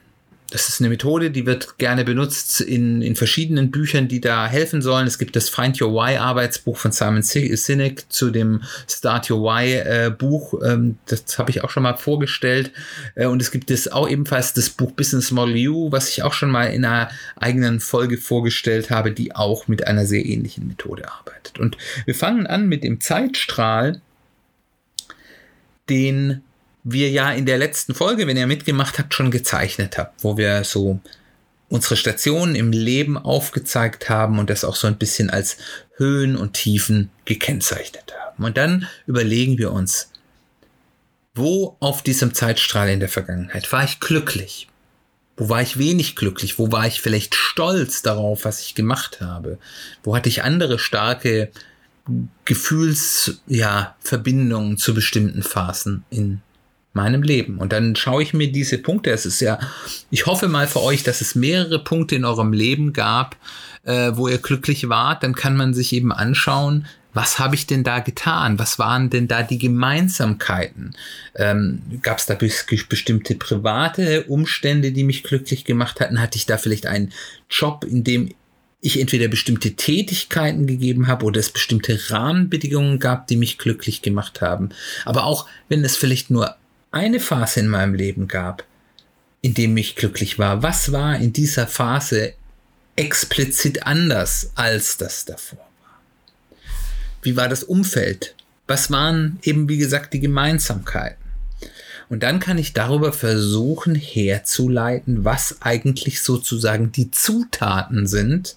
Das 0.56 0.70
ist 0.70 0.80
eine 0.80 0.88
Methode, 0.88 1.30
die 1.30 1.44
wird 1.44 1.76
gerne 1.76 2.02
benutzt 2.02 2.62
in, 2.62 3.02
in 3.02 3.14
verschiedenen 3.14 3.70
Büchern, 3.70 4.08
die 4.08 4.22
da 4.22 4.46
helfen 4.46 4.80
sollen. 4.80 5.06
Es 5.06 5.18
gibt 5.18 5.36
das 5.36 5.50
Find 5.50 5.78
Your 5.82 5.92
Why 5.92 6.16
Arbeitsbuch 6.16 6.78
von 6.78 6.92
Simon 6.92 7.20
Sinek 7.20 8.10
zu 8.10 8.30
dem 8.30 8.62
Start 8.88 9.30
Your 9.30 9.42
Why 9.42 9.74
äh, 9.74 10.10
Buch. 10.10 10.54
Ähm, 10.64 10.96
das 11.04 11.38
habe 11.38 11.50
ich 11.50 11.62
auch 11.62 11.68
schon 11.68 11.82
mal 11.82 11.98
vorgestellt. 11.98 12.72
Äh, 13.16 13.26
und 13.26 13.42
es 13.42 13.50
gibt 13.50 13.70
es 13.70 13.92
auch 13.92 14.08
ebenfalls 14.08 14.54
das 14.54 14.70
Buch 14.70 14.92
Business 14.92 15.30
Model 15.30 15.68
U, 15.68 15.92
was 15.92 16.08
ich 16.08 16.22
auch 16.22 16.32
schon 16.32 16.50
mal 16.50 16.72
in 16.72 16.86
einer 16.86 17.10
eigenen 17.38 17.78
Folge 17.78 18.16
vorgestellt 18.16 18.88
habe, 18.88 19.12
die 19.12 19.36
auch 19.36 19.68
mit 19.68 19.86
einer 19.86 20.06
sehr 20.06 20.24
ähnlichen 20.24 20.66
Methode 20.68 21.12
arbeitet. 21.12 21.58
Und 21.58 21.76
wir 22.06 22.14
fangen 22.14 22.46
an 22.46 22.66
mit 22.66 22.82
dem 22.82 23.02
Zeitstrahl, 23.02 24.00
den 25.90 26.40
wir 26.88 27.10
ja 27.10 27.32
in 27.32 27.46
der 27.46 27.58
letzten 27.58 27.94
Folge, 27.94 28.28
wenn 28.28 28.36
ihr 28.36 28.46
mitgemacht 28.46 28.98
habt, 28.98 29.12
schon 29.12 29.32
gezeichnet 29.32 29.98
habt, 29.98 30.22
wo 30.22 30.36
wir 30.36 30.62
so 30.62 31.00
unsere 31.68 31.96
Stationen 31.96 32.54
im 32.54 32.70
Leben 32.70 33.18
aufgezeigt 33.18 34.08
haben 34.08 34.38
und 34.38 34.50
das 34.50 34.62
auch 34.64 34.76
so 34.76 34.86
ein 34.86 34.96
bisschen 34.96 35.28
als 35.28 35.56
Höhen 35.96 36.36
und 36.36 36.52
Tiefen 36.52 37.10
gekennzeichnet 37.24 38.14
haben. 38.16 38.44
Und 38.44 38.56
dann 38.56 38.86
überlegen 39.06 39.58
wir 39.58 39.72
uns, 39.72 40.12
wo 41.34 41.76
auf 41.80 42.02
diesem 42.02 42.34
Zeitstrahl 42.34 42.88
in 42.88 43.00
der 43.00 43.08
Vergangenheit 43.08 43.72
war 43.72 43.82
ich 43.82 43.98
glücklich? 43.98 44.68
Wo 45.36 45.48
war 45.48 45.62
ich 45.62 45.78
wenig 45.78 46.14
glücklich? 46.14 46.56
Wo 46.56 46.70
war 46.70 46.86
ich 46.86 47.00
vielleicht 47.00 47.34
stolz 47.34 48.02
darauf, 48.02 48.44
was 48.44 48.60
ich 48.60 48.76
gemacht 48.76 49.20
habe? 49.20 49.58
Wo 50.04 50.14
hatte 50.14 50.28
ich 50.28 50.44
andere 50.44 50.78
starke 50.78 51.50
Gefühlsverbindungen 52.44 54.70
ja, 54.70 54.76
zu 54.76 54.94
bestimmten 54.94 55.42
Phasen 55.42 56.04
in 56.10 56.42
meinem 56.96 57.22
Leben. 57.22 57.58
Und 57.58 57.72
dann 57.72 57.94
schaue 57.94 58.22
ich 58.22 58.34
mir 58.34 58.50
diese 58.50 58.78
Punkte, 58.78 59.10
es 59.10 59.24
ist 59.24 59.40
ja, 59.40 59.60
ich 60.10 60.26
hoffe 60.26 60.48
mal 60.48 60.66
für 60.66 60.82
euch, 60.82 61.04
dass 61.04 61.20
es 61.20 61.36
mehrere 61.36 61.78
Punkte 61.78 62.16
in 62.16 62.24
eurem 62.24 62.52
Leben 62.52 62.92
gab, 62.92 63.36
äh, 63.84 64.10
wo 64.14 64.26
ihr 64.26 64.38
glücklich 64.38 64.88
wart, 64.88 65.22
dann 65.22 65.36
kann 65.36 65.56
man 65.56 65.74
sich 65.74 65.92
eben 65.92 66.10
anschauen, 66.10 66.86
was 67.12 67.38
habe 67.38 67.54
ich 67.54 67.66
denn 67.66 67.82
da 67.82 68.00
getan? 68.00 68.58
Was 68.58 68.78
waren 68.78 69.08
denn 69.08 69.26
da 69.26 69.42
die 69.42 69.56
Gemeinsamkeiten? 69.56 70.94
Ähm, 71.34 71.80
Gab 72.02 72.18
es 72.18 72.26
da 72.26 72.34
bestimmte 72.34 73.36
private 73.36 74.24
Umstände, 74.24 74.92
die 74.92 75.02
mich 75.02 75.22
glücklich 75.22 75.64
gemacht 75.64 76.00
hatten? 76.00 76.20
Hatte 76.20 76.36
ich 76.36 76.44
da 76.44 76.58
vielleicht 76.58 76.86
einen 76.86 77.12
Job, 77.48 77.86
in 77.88 78.04
dem 78.04 78.34
ich 78.82 79.00
entweder 79.00 79.28
bestimmte 79.28 79.74
Tätigkeiten 79.76 80.66
gegeben 80.66 81.06
habe 81.06 81.24
oder 81.24 81.40
es 81.40 81.50
bestimmte 81.50 81.98
Rahmenbedingungen 82.10 82.98
gab, 82.98 83.26
die 83.28 83.36
mich 83.36 83.56
glücklich 83.56 84.02
gemacht 84.02 84.42
haben. 84.42 84.68
Aber 85.06 85.24
auch 85.24 85.48
wenn 85.68 85.82
es 85.84 85.96
vielleicht 85.96 86.30
nur 86.30 86.54
eine 86.96 87.20
Phase 87.20 87.60
in 87.60 87.68
meinem 87.68 87.94
Leben 87.94 88.26
gab, 88.26 88.64
in 89.42 89.54
dem 89.54 89.76
ich 89.76 89.96
glücklich 89.96 90.38
war, 90.38 90.62
was 90.62 90.92
war 90.92 91.16
in 91.16 91.32
dieser 91.32 91.66
Phase 91.66 92.32
explizit 92.96 93.86
anders 93.86 94.50
als 94.54 94.96
das 94.96 95.26
davor 95.26 95.58
war? 95.58 96.00
Wie 97.22 97.36
war 97.36 97.48
das 97.48 97.62
Umfeld? 97.62 98.34
Was 98.66 98.90
waren 98.90 99.38
eben, 99.42 99.68
wie 99.68 99.76
gesagt, 99.76 100.14
die 100.14 100.20
Gemeinsamkeiten? 100.20 101.24
Und 102.08 102.22
dann 102.22 102.40
kann 102.40 102.56
ich 102.56 102.72
darüber 102.72 103.12
versuchen 103.12 103.94
herzuleiten, 103.94 105.24
was 105.24 105.56
eigentlich 105.60 106.22
sozusagen 106.22 106.92
die 106.92 107.10
Zutaten 107.10 108.06
sind, 108.06 108.56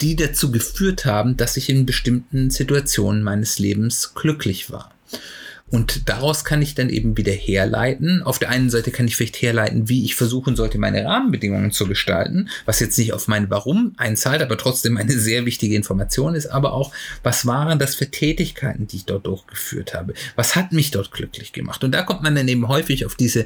die 0.00 0.16
dazu 0.16 0.50
geführt 0.50 1.04
haben, 1.04 1.36
dass 1.36 1.56
ich 1.56 1.70
in 1.70 1.86
bestimmten 1.86 2.50
Situationen 2.50 3.22
meines 3.22 3.58
Lebens 3.58 4.14
glücklich 4.14 4.70
war. 4.70 4.92
Und 5.70 6.08
daraus 6.08 6.44
kann 6.44 6.62
ich 6.62 6.74
dann 6.74 6.88
eben 6.88 7.16
wieder 7.16 7.32
herleiten. 7.32 8.22
Auf 8.22 8.38
der 8.38 8.48
einen 8.48 8.70
Seite 8.70 8.90
kann 8.90 9.06
ich 9.06 9.16
vielleicht 9.16 9.42
herleiten, 9.42 9.88
wie 9.88 10.04
ich 10.04 10.14
versuchen 10.14 10.56
sollte, 10.56 10.78
meine 10.78 11.04
Rahmenbedingungen 11.04 11.72
zu 11.72 11.86
gestalten, 11.86 12.48
was 12.64 12.80
jetzt 12.80 12.98
nicht 12.98 13.12
auf 13.12 13.28
mein 13.28 13.50
Warum 13.50 13.92
einzahlt, 13.98 14.40
aber 14.40 14.56
trotzdem 14.56 14.96
eine 14.96 15.12
sehr 15.12 15.44
wichtige 15.44 15.76
Information 15.76 16.34
ist, 16.34 16.46
aber 16.46 16.72
auch, 16.72 16.92
was 17.22 17.46
waren 17.46 17.78
das 17.78 17.94
für 17.94 18.10
Tätigkeiten, 18.10 18.86
die 18.86 18.96
ich 18.96 19.04
dort 19.04 19.26
durchgeführt 19.26 19.94
habe? 19.94 20.14
Was 20.36 20.56
hat 20.56 20.72
mich 20.72 20.90
dort 20.90 21.10
glücklich 21.10 21.52
gemacht? 21.52 21.84
Und 21.84 21.92
da 21.92 22.02
kommt 22.02 22.22
man 22.22 22.34
dann 22.34 22.48
eben 22.48 22.68
häufig 22.68 23.04
auf 23.04 23.14
diese 23.14 23.44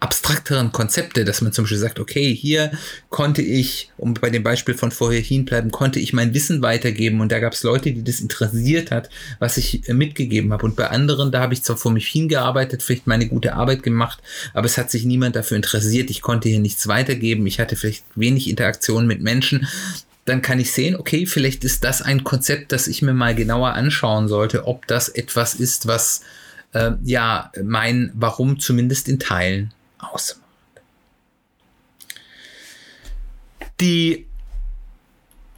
abstrakteren 0.00 0.70
Konzepte, 0.70 1.24
dass 1.24 1.40
man 1.40 1.52
zum 1.52 1.64
Beispiel 1.64 1.78
sagt, 1.78 1.98
okay, 1.98 2.32
hier 2.32 2.70
konnte 3.10 3.42
ich, 3.42 3.90
um 3.96 4.14
bei 4.14 4.30
dem 4.30 4.44
Beispiel 4.44 4.74
von 4.74 4.92
vorher 4.92 5.22
bleiben, 5.44 5.72
konnte 5.72 5.98
ich 5.98 6.12
mein 6.12 6.34
Wissen 6.34 6.62
weitergeben 6.62 7.20
und 7.20 7.32
da 7.32 7.40
gab 7.40 7.52
es 7.52 7.64
Leute, 7.64 7.92
die 7.92 8.04
das 8.04 8.20
interessiert 8.20 8.92
hat, 8.92 9.10
was 9.40 9.56
ich 9.56 9.88
äh, 9.88 9.94
mitgegeben 9.94 10.52
habe. 10.52 10.64
Und 10.64 10.76
bei 10.76 10.88
anderen, 10.88 11.32
da 11.32 11.40
habe 11.40 11.54
ich 11.54 11.64
zwar 11.64 11.76
vor 11.76 11.90
mich 11.90 12.06
hingearbeitet, 12.06 12.82
vielleicht 12.82 13.08
meine 13.08 13.26
gute 13.26 13.54
Arbeit 13.54 13.82
gemacht, 13.82 14.22
aber 14.54 14.66
es 14.66 14.78
hat 14.78 14.88
sich 14.90 15.04
niemand 15.04 15.34
dafür 15.34 15.56
interessiert. 15.56 16.10
Ich 16.10 16.22
konnte 16.22 16.48
hier 16.48 16.60
nichts 16.60 16.86
weitergeben. 16.86 17.46
Ich 17.48 17.58
hatte 17.58 17.74
vielleicht 17.74 18.04
wenig 18.14 18.48
Interaktion 18.48 19.08
mit 19.08 19.20
Menschen. 19.20 19.66
Dann 20.26 20.42
kann 20.42 20.60
ich 20.60 20.72
sehen, 20.72 20.94
okay, 20.94 21.26
vielleicht 21.26 21.64
ist 21.64 21.82
das 21.82 22.02
ein 22.02 22.22
Konzept, 22.22 22.70
das 22.70 22.86
ich 22.86 23.02
mir 23.02 23.14
mal 23.14 23.34
genauer 23.34 23.72
anschauen 23.72 24.28
sollte, 24.28 24.66
ob 24.66 24.86
das 24.86 25.08
etwas 25.08 25.54
ist, 25.54 25.88
was 25.88 26.20
äh, 26.72 26.92
ja 27.02 27.50
mein 27.64 28.12
Warum 28.14 28.60
zumindest 28.60 29.08
in 29.08 29.18
Teilen 29.18 29.72
ausmacht. 29.98 30.42
Die 33.80 34.26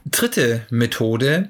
dritte 0.05 0.65
Methode, 0.69 1.49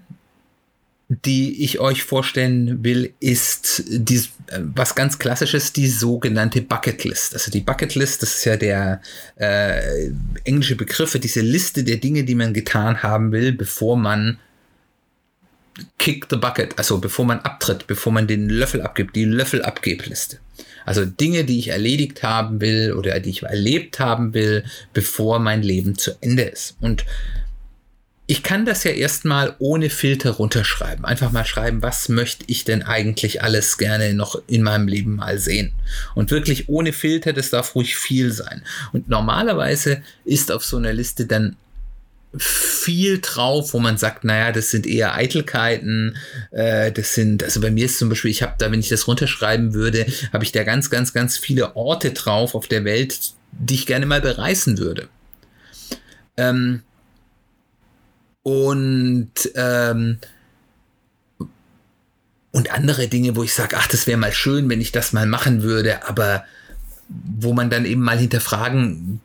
die 1.10 1.64
ich 1.64 1.80
euch 1.80 2.04
vorstellen 2.04 2.84
will, 2.86 3.14
ist 3.20 3.84
die, 3.90 4.24
was 4.58 4.96
ganz 4.96 5.20
klassisches, 5.20 5.74
die 5.74 5.88
sogenannte 5.88 6.62
Bucketlist. 6.62 7.34
Also 7.34 7.52
die 7.52 7.60
Bucketlist, 7.60 8.22
das 8.22 8.36
ist 8.36 8.46
ja 8.46 8.56
der 8.56 9.02
äh, 9.36 10.10
englische 10.46 10.78
Begriff 10.78 11.12
für 11.12 11.20
diese 11.20 11.42
Liste 11.42 11.84
der 11.84 11.98
Dinge, 11.98 12.24
die 12.24 12.36
man 12.36 12.54
getan 12.54 13.04
haben 13.04 13.34
will, 13.34 13.52
bevor 13.52 13.98
man 13.98 14.40
kick 15.98 16.28
the 16.30 16.36
bucket, 16.36 16.78
also 16.78 17.00
bevor 17.00 17.26
man 17.26 17.40
abtritt, 17.40 17.88
bevor 17.88 18.12
man 18.12 18.28
den 18.28 18.50
Löffel 18.50 18.82
abgibt, 18.82 19.16
die 19.16 19.26
Löffelabgebliste. 19.26 20.40
Also 20.86 21.06
Dinge, 21.06 21.44
die 21.44 21.60
ich 21.60 21.70
erledigt 21.70 22.24
haben 22.24 22.60
will 22.62 22.94
oder 22.94 23.20
die 23.20 23.30
ich 23.30 23.44
erlebt 23.44 24.00
haben 24.00 24.34
will, 24.34 24.64
bevor 24.94 25.40
mein 25.40 25.62
Leben 25.62 25.98
zu 25.98 26.12
Ende 26.22 26.44
ist. 26.44 26.76
Und 26.82 27.06
ich 28.32 28.44
kann 28.44 28.66
das 28.66 28.86
ja 28.86 28.92
erstmal 28.92 29.56
ohne 29.60 29.90
Filter 29.90 30.32
runterschreiben. 30.32 31.04
Einfach 31.04 31.34
mal 31.34 31.46
schreiben, 31.46 31.82
was 31.82 32.08
möchte 32.08 32.46
ich 32.48 32.64
denn 32.64 32.82
eigentlich 32.82 33.44
alles 33.44 33.78
gerne 33.78 34.14
noch 34.14 34.42
in 34.48 34.64
meinem 34.64 34.88
Leben 34.88 35.18
mal 35.18 35.38
sehen. 35.38 35.74
Und 36.16 36.32
wirklich 36.32 36.70
ohne 36.70 36.94
Filter, 36.94 37.34
das 37.34 37.50
darf 37.50 37.76
ruhig 37.76 37.98
viel 37.98 38.32
sein. 38.32 38.64
Und 38.94 39.10
normalerweise 39.10 40.02
ist 40.24 40.52
auf 40.52 40.64
so 40.64 40.78
einer 40.78 40.94
Liste 40.94 41.26
dann 41.26 41.58
viel 42.38 43.20
drauf, 43.20 43.74
wo 43.74 43.80
man 43.80 43.98
sagt, 43.98 44.24
naja, 44.24 44.52
das 44.52 44.70
sind 44.70 44.88
eher 44.88 45.16
Eitelkeiten, 45.16 46.16
äh, 46.52 46.92
das 46.92 47.14
sind, 47.14 47.44
also 47.44 47.60
bei 47.60 47.72
mir 47.72 47.86
ist 47.86 48.00
zum 48.00 48.10
Beispiel, 48.10 48.32
ich 48.32 48.42
habe 48.42 48.56
da, 48.58 48.72
wenn 48.72 48.80
ich 48.80 48.90
das 48.90 49.08
runterschreiben 49.08 49.74
würde, 49.74 50.06
habe 50.32 50.44
ich 50.44 50.52
da 50.52 50.64
ganz, 50.64 50.90
ganz, 50.90 51.14
ganz 51.14 51.38
viele 51.38 51.76
Orte 51.76 52.12
drauf 52.12 52.56
auf 52.56 52.68
der 52.68 52.86
Welt, 52.86 53.20
die 53.52 53.76
ich 53.76 53.86
gerne 53.86 54.06
mal 54.06 54.22
bereisen 54.22 54.78
würde. 54.78 55.10
Ähm, 56.38 56.84
und 58.44 59.34
ähm, 59.56 60.18
und 62.54 62.74
andere 62.74 63.08
Dinge, 63.08 63.36
wo 63.36 63.44
ich 63.44 63.54
sage, 63.54 63.78
ach, 63.80 63.88
das 63.88 64.08
wäre 64.08 64.18
mal 64.18 64.34
schön, 64.34 64.70
wenn 64.70 64.82
ich 64.82 64.92
das 64.92 65.14
mal 65.14 65.26
machen 65.26 65.64
würde, 65.64 66.08
aber 66.08 66.44
wo 67.08 67.54
man 67.54 67.70
dann 67.70 67.86
eben 67.86 68.02
mal 68.02 68.18
hinterfragen 68.18 69.22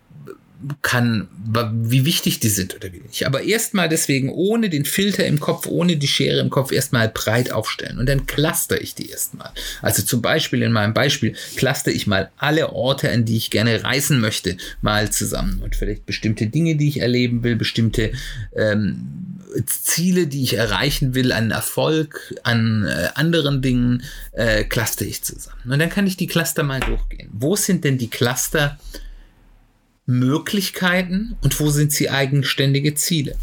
kann, 0.82 1.28
wie 1.72 2.04
wichtig 2.04 2.40
die 2.40 2.48
sind 2.48 2.74
oder 2.74 2.92
wie 2.92 3.00
nicht. 3.00 3.26
Aber 3.26 3.42
erstmal 3.42 3.88
deswegen 3.88 4.30
ohne 4.30 4.68
den 4.68 4.84
Filter 4.84 5.26
im 5.26 5.40
Kopf, 5.40 5.66
ohne 5.66 5.96
die 5.96 6.08
Schere 6.08 6.40
im 6.40 6.50
Kopf 6.50 6.72
erstmal 6.72 7.08
breit 7.08 7.52
aufstellen 7.52 7.98
und 7.98 8.08
dann 8.08 8.26
cluster 8.26 8.80
ich 8.80 8.94
die 8.94 9.10
erstmal. 9.10 9.50
Also 9.82 10.02
zum 10.02 10.22
Beispiel 10.22 10.62
in 10.62 10.72
meinem 10.72 10.94
Beispiel 10.94 11.34
cluster 11.56 11.90
ich 11.90 12.06
mal 12.06 12.30
alle 12.36 12.72
Orte, 12.72 13.10
an 13.10 13.24
die 13.24 13.36
ich 13.36 13.50
gerne 13.50 13.84
reisen 13.84 14.20
möchte, 14.20 14.56
mal 14.80 15.10
zusammen 15.10 15.60
und 15.62 15.76
vielleicht 15.76 16.06
bestimmte 16.06 16.46
Dinge, 16.46 16.76
die 16.76 16.88
ich 16.88 17.00
erleben 17.00 17.42
will, 17.42 17.56
bestimmte 17.56 18.12
ähm, 18.56 19.36
Ziele, 19.64 20.26
die 20.26 20.42
ich 20.42 20.54
erreichen 20.54 21.14
will, 21.14 21.32
an 21.32 21.50
Erfolg, 21.50 22.34
an 22.42 22.86
äh, 22.86 23.08
anderen 23.14 23.62
Dingen, 23.62 24.02
äh, 24.32 24.64
cluster 24.64 25.04
ich 25.04 25.22
zusammen. 25.22 25.70
Und 25.70 25.78
dann 25.78 25.90
kann 25.90 26.06
ich 26.06 26.16
die 26.16 26.26
Cluster 26.26 26.62
mal 26.62 26.80
durchgehen. 26.80 27.30
Wo 27.32 27.56
sind 27.56 27.84
denn 27.84 27.98
die 27.98 28.10
Cluster? 28.10 28.78
Möglichkeiten 30.06 31.36
und 31.42 31.58
wo 31.60 31.70
sind 31.70 31.92
sie 31.92 32.10
eigenständige 32.10 32.94
Ziele. 32.94 33.36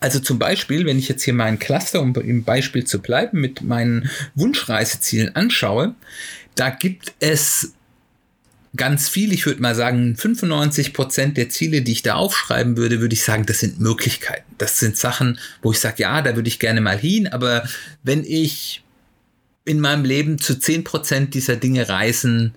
Also 0.00 0.20
zum 0.20 0.38
Beispiel, 0.38 0.86
wenn 0.86 0.98
ich 0.98 1.08
jetzt 1.08 1.24
hier 1.24 1.34
meinen 1.34 1.58
Cluster, 1.58 2.00
um 2.00 2.14
im 2.14 2.44
Beispiel 2.44 2.84
zu 2.84 3.00
bleiben, 3.00 3.40
mit 3.40 3.62
meinen 3.62 4.10
Wunschreisezielen 4.34 5.34
anschaue, 5.34 5.94
da 6.54 6.70
gibt 6.70 7.14
es 7.20 7.72
ganz 8.76 9.08
viel, 9.08 9.32
ich 9.32 9.44
würde 9.44 9.60
mal 9.60 9.74
sagen 9.74 10.16
95 10.16 10.92
Prozent 10.92 11.36
der 11.36 11.48
Ziele, 11.48 11.82
die 11.82 11.92
ich 11.92 12.02
da 12.02 12.14
aufschreiben 12.14 12.76
würde, 12.76 13.00
würde 13.00 13.14
ich 13.14 13.24
sagen, 13.24 13.44
das 13.46 13.60
sind 13.60 13.80
Möglichkeiten. 13.80 14.54
Das 14.58 14.78
sind 14.78 14.96
Sachen, 14.96 15.38
wo 15.62 15.72
ich 15.72 15.80
sage, 15.80 16.02
ja, 16.02 16.22
da 16.22 16.36
würde 16.36 16.48
ich 16.48 16.58
gerne 16.58 16.80
mal 16.80 16.98
hin, 16.98 17.26
aber 17.26 17.68
wenn 18.02 18.24
ich 18.24 18.82
in 19.64 19.80
meinem 19.80 20.04
Leben 20.04 20.38
zu 20.38 20.58
10 20.58 20.84
Prozent 20.84 21.34
dieser 21.34 21.56
Dinge 21.56 21.88
reisen 21.88 22.54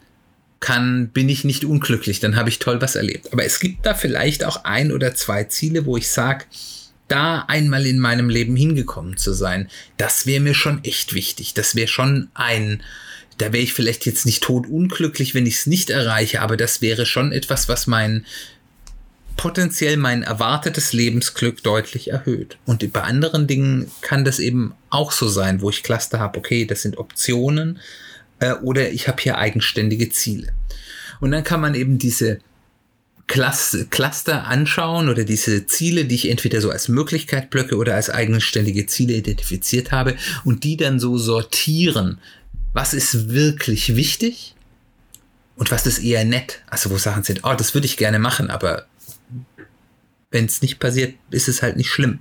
kann, 0.61 1.09
bin 1.09 1.27
ich 1.27 1.43
nicht 1.43 1.65
unglücklich, 1.65 2.21
dann 2.21 2.37
habe 2.37 2.49
ich 2.49 2.59
toll 2.59 2.81
was 2.81 2.95
erlebt. 2.95 3.33
Aber 3.33 3.43
es 3.43 3.59
gibt 3.59 3.85
da 3.85 3.93
vielleicht 3.93 4.45
auch 4.45 4.63
ein 4.63 4.93
oder 4.93 5.13
zwei 5.13 5.43
Ziele, 5.43 5.85
wo 5.85 5.97
ich 5.97 6.07
sage, 6.07 6.45
da 7.09 7.43
einmal 7.47 7.85
in 7.85 7.99
meinem 7.99 8.29
Leben 8.29 8.55
hingekommen 8.55 9.17
zu 9.17 9.33
sein, 9.33 9.67
das 9.97 10.25
wäre 10.25 10.39
mir 10.39 10.53
schon 10.53 10.81
echt 10.85 11.13
wichtig. 11.13 11.53
Das 11.55 11.75
wäre 11.75 11.89
schon 11.89 12.29
ein, 12.35 12.83
da 13.37 13.51
wäre 13.51 13.63
ich 13.63 13.73
vielleicht 13.73 14.05
jetzt 14.05 14.25
nicht 14.25 14.43
tot 14.43 14.67
unglücklich, 14.67 15.33
wenn 15.33 15.47
ich 15.47 15.55
es 15.55 15.67
nicht 15.67 15.89
erreiche, 15.89 16.41
aber 16.41 16.55
das 16.55 16.81
wäre 16.81 17.05
schon 17.05 17.33
etwas, 17.33 17.67
was 17.67 17.87
mein 17.87 18.25
potenziell 19.35 19.97
mein 19.97 20.21
erwartetes 20.21 20.93
Lebensglück 20.93 21.63
deutlich 21.63 22.11
erhöht. 22.11 22.59
Und 22.65 22.93
bei 22.93 23.01
anderen 23.01 23.47
Dingen 23.47 23.89
kann 24.01 24.23
das 24.23 24.37
eben 24.37 24.75
auch 24.91 25.11
so 25.11 25.27
sein, 25.27 25.61
wo 25.61 25.71
ich 25.71 25.81
Cluster 25.81 26.19
habe, 26.19 26.37
okay, 26.37 26.65
das 26.65 26.83
sind 26.83 26.99
Optionen, 26.99 27.79
äh, 28.41 28.53
oder 28.55 28.91
ich 28.91 29.07
habe 29.07 29.21
hier 29.21 29.37
eigenständige 29.37 30.09
Ziele. 30.09 30.51
Und 31.21 31.31
dann 31.31 31.45
kann 31.45 31.61
man 31.61 31.75
eben 31.75 31.97
diese 31.97 32.39
Cluster 33.27 34.47
anschauen 34.47 35.07
oder 35.07 35.23
diese 35.23 35.65
Ziele, 35.65 36.03
die 36.03 36.15
ich 36.15 36.29
entweder 36.29 36.59
so 36.59 36.69
als 36.69 36.89
Möglichkeit 36.89 37.49
blöcke 37.49 37.77
oder 37.77 37.95
als 37.95 38.09
eigenständige 38.09 38.87
Ziele 38.87 39.13
identifiziert 39.13 39.93
habe 39.93 40.17
und 40.43 40.65
die 40.65 40.75
dann 40.75 40.99
so 40.99 41.17
sortieren. 41.17 42.17
Was 42.73 42.93
ist 42.93 43.29
wirklich 43.29 43.95
wichtig 43.95 44.55
und 45.55 45.71
was 45.71 45.85
ist 45.85 45.99
eher 45.99 46.25
nett? 46.25 46.61
Also 46.67 46.89
wo 46.89 46.97
Sachen 46.97 47.23
sind, 47.23 47.41
oh, 47.43 47.53
das 47.53 47.73
würde 47.73 47.85
ich 47.85 47.95
gerne 47.95 48.19
machen, 48.19 48.49
aber 48.49 48.85
wenn 50.29 50.45
es 50.45 50.61
nicht 50.61 50.79
passiert, 50.79 51.15
ist 51.29 51.47
es 51.47 51.61
halt 51.61 51.77
nicht 51.77 51.89
schlimm. 51.89 52.19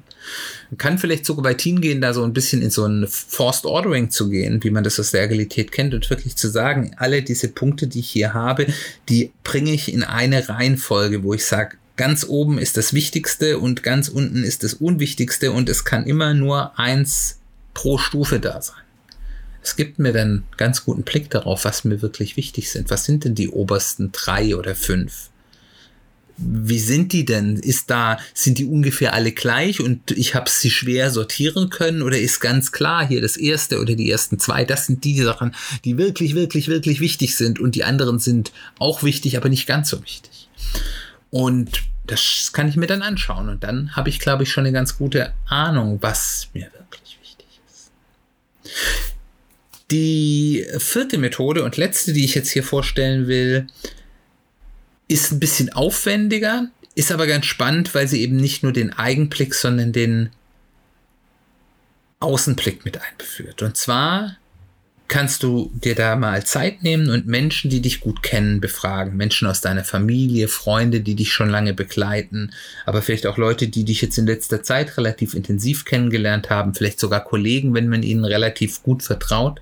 Man 0.70 0.78
kann 0.78 0.98
vielleicht 0.98 1.26
sogar 1.26 1.42
bei 1.42 1.54
Teen 1.54 1.80
gehen, 1.80 2.00
da 2.00 2.12
so 2.12 2.22
ein 2.22 2.33
bisschen 2.33 2.62
in 2.62 2.70
so 2.70 2.85
ein 2.85 3.06
Forced 3.09 3.64
Ordering 3.64 4.11
zu 4.11 4.28
gehen, 4.28 4.62
wie 4.62 4.70
man 4.70 4.85
das 4.85 5.00
aus 5.00 5.11
der 5.11 5.22
Agilität 5.22 5.72
kennt 5.72 5.94
und 5.94 6.09
wirklich 6.11 6.37
zu 6.37 6.48
sagen, 6.48 6.92
alle 6.96 7.22
diese 7.22 7.48
Punkte, 7.48 7.87
die 7.87 8.00
ich 8.00 8.11
hier 8.11 8.35
habe, 8.35 8.66
die 9.09 9.33
bringe 9.44 9.72
ich 9.72 9.92
in 9.92 10.02
eine 10.02 10.48
Reihenfolge, 10.48 11.22
wo 11.22 11.35
ich 11.35 11.44
sage, 11.44 11.76
ganz 11.96 12.24
oben 12.26 12.59
ist 12.59 12.76
das 12.76 12.94
Wichtigste 12.94 13.59
und 13.59 13.83
ganz 13.83 14.09
unten 14.09 14.44
ist 14.44 14.62
das 14.62 14.74
Unwichtigste 14.74 15.52
und 15.52 15.68
es 15.68 15.85
kann 15.85 16.06
immer 16.06 16.35
nur 16.35 16.78
eins 16.78 17.40
pro 17.74 17.98
Stufe 17.98 18.40
da 18.40 18.62
sein. 18.62 18.76
Es 19.62 19.76
gibt 19.76 19.98
mir 19.98 20.12
dann 20.12 20.44
ganz 20.56 20.85
guten 20.85 21.02
Blick 21.02 21.30
darauf, 21.30 21.64
was 21.64 21.85
mir 21.85 22.00
wirklich 22.00 22.37
wichtig 22.37 22.70
sind. 22.70 22.90
Was 22.90 23.04
sind 23.04 23.24
denn 23.24 23.35
die 23.35 23.50
obersten 23.50 24.11
drei 24.12 24.56
oder 24.56 24.74
fünf? 24.74 25.30
Wie 26.42 26.79
sind 26.79 27.12
die 27.12 27.24
denn? 27.24 27.57
Ist 27.57 27.90
da, 27.90 28.18
sind 28.33 28.59
die 28.59 28.64
ungefähr 28.64 29.12
alle 29.12 29.33
gleich 29.33 29.81
und 29.81 30.11
ich 30.11 30.35
habe 30.35 30.48
sie 30.48 30.70
schwer 30.70 31.11
sortieren 31.11 31.70
können 31.70 32.03
oder 32.03 32.18
ist 32.18 32.40
ganz 32.40 32.72
klar 32.72 33.07
hier 33.07 33.20
das 33.20 33.37
erste 33.37 33.81
oder 33.81 33.94
die 33.94 34.11
ersten 34.11 34.38
zwei, 34.38 34.64
das 34.64 34.87
sind 34.87 35.05
die 35.05 35.20
Sachen, 35.20 35.55
die 35.85 35.98
wirklich, 35.98 36.35
wirklich, 36.35 36.68
wirklich 36.68 37.00
wichtig 37.00 37.37
sind 37.37 37.61
und 37.61 37.74
die 37.74 37.85
anderen 37.85 38.18
sind 38.18 38.53
auch 38.79 39.03
wichtig, 39.03 39.37
aber 39.37 39.48
nicht 39.48 39.66
ganz 39.66 39.90
so 39.90 40.03
wichtig. 40.03 40.48
Und 41.31 41.83
das 42.07 42.50
kann 42.53 42.68
ich 42.68 42.76
mir 42.76 42.87
dann 42.87 43.03
anschauen 43.03 43.48
und 43.48 43.62
dann 43.62 43.94
habe 43.94 44.09
ich, 44.09 44.18
glaube 44.18 44.42
ich, 44.42 44.50
schon 44.50 44.64
eine 44.64 44.72
ganz 44.72 44.96
gute 44.96 45.33
Ahnung, 45.46 45.98
was 46.00 46.48
mir 46.55 46.70
wirklich 46.72 47.18
wichtig 47.20 47.46
ist. 47.68 47.90
Die 49.90 50.66
vierte 50.79 51.18
Methode 51.18 51.64
und 51.64 51.76
letzte, 51.76 52.12
die 52.12 52.24
ich 52.24 52.35
jetzt 52.35 52.50
hier 52.50 52.64
vorstellen 52.64 53.29
will, 53.29 53.66
ist 55.11 55.33
ein 55.33 55.40
bisschen 55.40 55.73
aufwendiger, 55.73 56.68
ist 56.94 57.11
aber 57.11 57.27
ganz 57.27 57.46
spannend, 57.46 57.94
weil 57.94 58.07
sie 58.07 58.23
eben 58.23 58.37
nicht 58.37 58.62
nur 58.62 58.73
den 58.73 58.92
Eigenblick, 58.92 59.55
sondern 59.55 59.92
den 59.92 60.31
Außenblick 62.20 62.85
mit 62.85 63.01
einbeführt. 63.01 63.62
Und 63.62 63.77
zwar 63.77 64.37
kannst 65.09 65.42
du 65.42 65.73
dir 65.75 65.96
da 65.96 66.14
mal 66.14 66.44
Zeit 66.46 66.85
nehmen 66.85 67.11
und 67.11 67.27
Menschen, 67.27 67.70
die 67.70 67.81
dich 67.81 68.01
gut 68.01 68.23
kennen, 68.23 68.61
befragen. 68.61 69.16
Menschen 69.16 69.49
aus 69.49 69.61
deiner 69.61 69.83
Familie, 69.83 70.46
Freunde, 70.46 71.01
die 71.01 71.16
dich 71.16 71.33
schon 71.33 71.51
lange 71.51 71.75
begleiten, 71.75 72.53
aber 72.87 73.03
vielleicht 73.03 73.27
auch 73.27 73.37
Leute, 73.37 73.66
die 73.66 73.85
dich 73.85 74.03
jetzt 74.03 74.16
in 74.16 74.27
letzter 74.27 74.62
Zeit 74.62 74.96
relativ 74.96 75.35
intensiv 75.35 75.85
kennengelernt 75.85 76.51
haben, 76.51 76.75
vielleicht 76.75 77.01
sogar 77.01 77.25
Kollegen, 77.25 77.75
wenn 77.75 77.88
man 77.88 78.05
ihnen 78.05 78.25
relativ 78.25 78.85
gut 78.85 79.03
vertraut. 79.03 79.61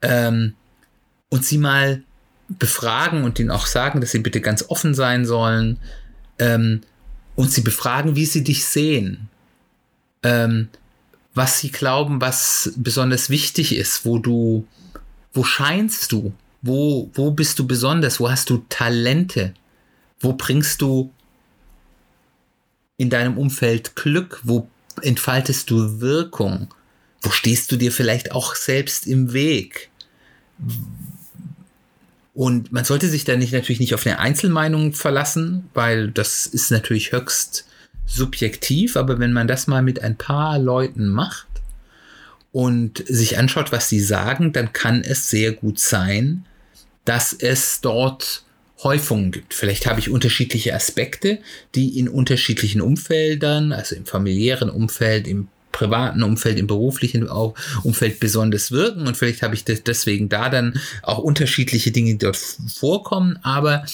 Ähm, 0.00 0.54
und 1.28 1.44
sie 1.44 1.58
mal 1.58 2.02
befragen 2.48 3.24
und 3.24 3.38
ihnen 3.38 3.50
auch 3.50 3.66
sagen, 3.66 4.00
dass 4.00 4.10
sie 4.12 4.18
bitte 4.18 4.40
ganz 4.40 4.64
offen 4.68 4.94
sein 4.94 5.24
sollen 5.24 5.78
ähm, 6.38 6.82
und 7.36 7.50
sie 7.50 7.62
befragen, 7.62 8.16
wie 8.16 8.26
sie 8.26 8.44
dich 8.44 8.64
sehen, 8.66 9.28
ähm, 10.22 10.68
was 11.34 11.58
sie 11.58 11.70
glauben, 11.70 12.20
was 12.20 12.72
besonders 12.76 13.30
wichtig 13.30 13.74
ist, 13.76 14.04
wo 14.04 14.18
du, 14.18 14.66
wo 15.32 15.42
scheinst 15.42 16.12
du, 16.12 16.32
wo, 16.62 17.10
wo 17.14 17.30
bist 17.30 17.58
du 17.58 17.66
besonders, 17.66 18.20
wo 18.20 18.30
hast 18.30 18.50
du 18.50 18.64
Talente, 18.68 19.54
wo 20.20 20.32
bringst 20.32 20.80
du 20.80 21.12
in 22.96 23.10
deinem 23.10 23.36
Umfeld 23.36 23.96
Glück, 23.96 24.40
wo 24.44 24.68
entfaltest 25.02 25.70
du 25.70 26.00
Wirkung, 26.00 26.68
wo 27.20 27.30
stehst 27.30 27.72
du 27.72 27.76
dir 27.76 27.90
vielleicht 27.90 28.32
auch 28.32 28.54
selbst 28.54 29.06
im 29.06 29.32
Weg, 29.32 29.90
und 32.34 32.72
man 32.72 32.84
sollte 32.84 33.08
sich 33.08 33.24
da 33.24 33.36
nicht 33.36 33.52
natürlich 33.52 33.80
nicht 33.80 33.94
auf 33.94 34.04
eine 34.06 34.18
Einzelmeinung 34.18 34.92
verlassen, 34.92 35.70
weil 35.72 36.10
das 36.10 36.46
ist 36.46 36.70
natürlich 36.70 37.12
höchst 37.12 37.64
subjektiv, 38.06 38.96
aber 38.96 39.18
wenn 39.20 39.32
man 39.32 39.46
das 39.46 39.66
mal 39.66 39.82
mit 39.82 40.02
ein 40.02 40.16
paar 40.16 40.58
Leuten 40.58 41.08
macht 41.08 41.46
und 42.52 43.04
sich 43.06 43.38
anschaut, 43.38 43.72
was 43.72 43.88
sie 43.88 44.00
sagen, 44.00 44.52
dann 44.52 44.72
kann 44.72 45.02
es 45.02 45.30
sehr 45.30 45.52
gut 45.52 45.78
sein, 45.78 46.44
dass 47.04 47.32
es 47.32 47.80
dort 47.80 48.44
Häufungen 48.82 49.30
gibt. 49.30 49.54
Vielleicht 49.54 49.86
habe 49.86 50.00
ich 50.00 50.10
unterschiedliche 50.10 50.74
Aspekte, 50.74 51.38
die 51.74 51.98
in 51.98 52.08
unterschiedlichen 52.08 52.80
Umfeldern, 52.80 53.72
also 53.72 53.94
im 53.94 54.06
familiären 54.06 54.70
Umfeld, 54.70 55.28
im 55.28 55.48
privaten 55.74 56.22
Umfeld, 56.22 56.58
im 56.58 56.66
beruflichen 56.66 57.28
Umfeld 57.28 58.20
besonders 58.20 58.70
wirken 58.70 59.06
und 59.06 59.16
vielleicht 59.16 59.42
habe 59.42 59.54
ich 59.54 59.64
deswegen 59.64 60.28
da 60.28 60.48
dann 60.48 60.80
auch 61.02 61.18
unterschiedliche 61.18 61.90
Dinge, 61.90 62.12
die 62.12 62.18
dort 62.18 62.36
vorkommen, 62.36 63.38
aber 63.42 63.84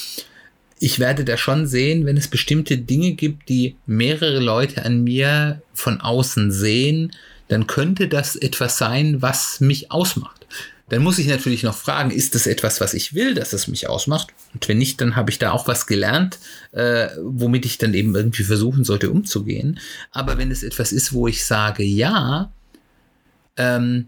ich 0.78 0.98
werde 0.98 1.24
da 1.24 1.36
schon 1.36 1.66
sehen, 1.66 2.06
wenn 2.06 2.16
es 2.16 2.28
bestimmte 2.28 2.78
Dinge 2.78 3.12
gibt, 3.12 3.48
die 3.48 3.76
mehrere 3.86 4.40
Leute 4.40 4.84
an 4.84 5.02
mir 5.04 5.62
von 5.74 6.00
außen 6.00 6.52
sehen, 6.52 7.12
dann 7.48 7.66
könnte 7.66 8.08
das 8.08 8.36
etwas 8.36 8.78
sein, 8.78 9.20
was 9.20 9.60
mich 9.60 9.90
ausmacht. 9.90 10.39
Dann 10.90 11.02
muss 11.02 11.18
ich 11.18 11.28
natürlich 11.28 11.62
noch 11.62 11.76
fragen, 11.76 12.10
ist 12.10 12.34
das 12.34 12.46
etwas, 12.46 12.80
was 12.80 12.94
ich 12.94 13.14
will, 13.14 13.34
dass 13.34 13.52
es 13.52 13.68
mich 13.68 13.88
ausmacht? 13.88 14.34
Und 14.52 14.68
wenn 14.68 14.78
nicht, 14.78 15.00
dann 15.00 15.16
habe 15.16 15.30
ich 15.30 15.38
da 15.38 15.52
auch 15.52 15.66
was 15.68 15.86
gelernt, 15.86 16.38
äh, 16.72 17.08
womit 17.22 17.64
ich 17.64 17.78
dann 17.78 17.94
eben 17.94 18.14
irgendwie 18.14 18.42
versuchen 18.42 18.84
sollte 18.84 19.10
umzugehen. 19.10 19.78
Aber 20.10 20.36
wenn 20.36 20.50
es 20.50 20.62
etwas 20.62 20.92
ist, 20.92 21.12
wo 21.12 21.28
ich 21.28 21.44
sage, 21.44 21.84
ja, 21.84 22.52
ähm, 23.56 24.06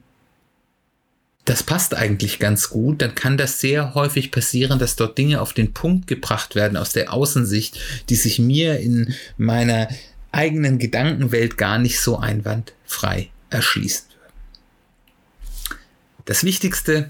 das 1.45 1.63
passt 1.63 1.95
eigentlich 1.95 2.41
ganz 2.41 2.69
gut, 2.69 3.01
dann 3.01 3.15
kann 3.15 3.37
das 3.37 3.61
sehr 3.61 3.95
häufig 3.95 4.33
passieren, 4.33 4.79
dass 4.79 4.97
dort 4.97 5.17
Dinge 5.19 5.41
auf 5.41 5.53
den 5.53 5.73
Punkt 5.73 6.09
gebracht 6.09 6.55
werden 6.57 6.77
aus 6.77 6.93
der 6.93 7.13
Außensicht, 7.13 7.79
die 8.09 8.17
sich 8.17 8.39
mir 8.39 8.79
in 8.81 9.15
meiner 9.37 9.89
eigenen 10.33 10.79
Gedankenwelt 10.79 11.59
gar 11.59 11.79
nicht 11.79 12.01
so 12.01 12.19
einwandfrei 12.19 13.29
erschließen. 13.51 14.12
Das 16.25 16.45
Wichtigste, 16.45 17.09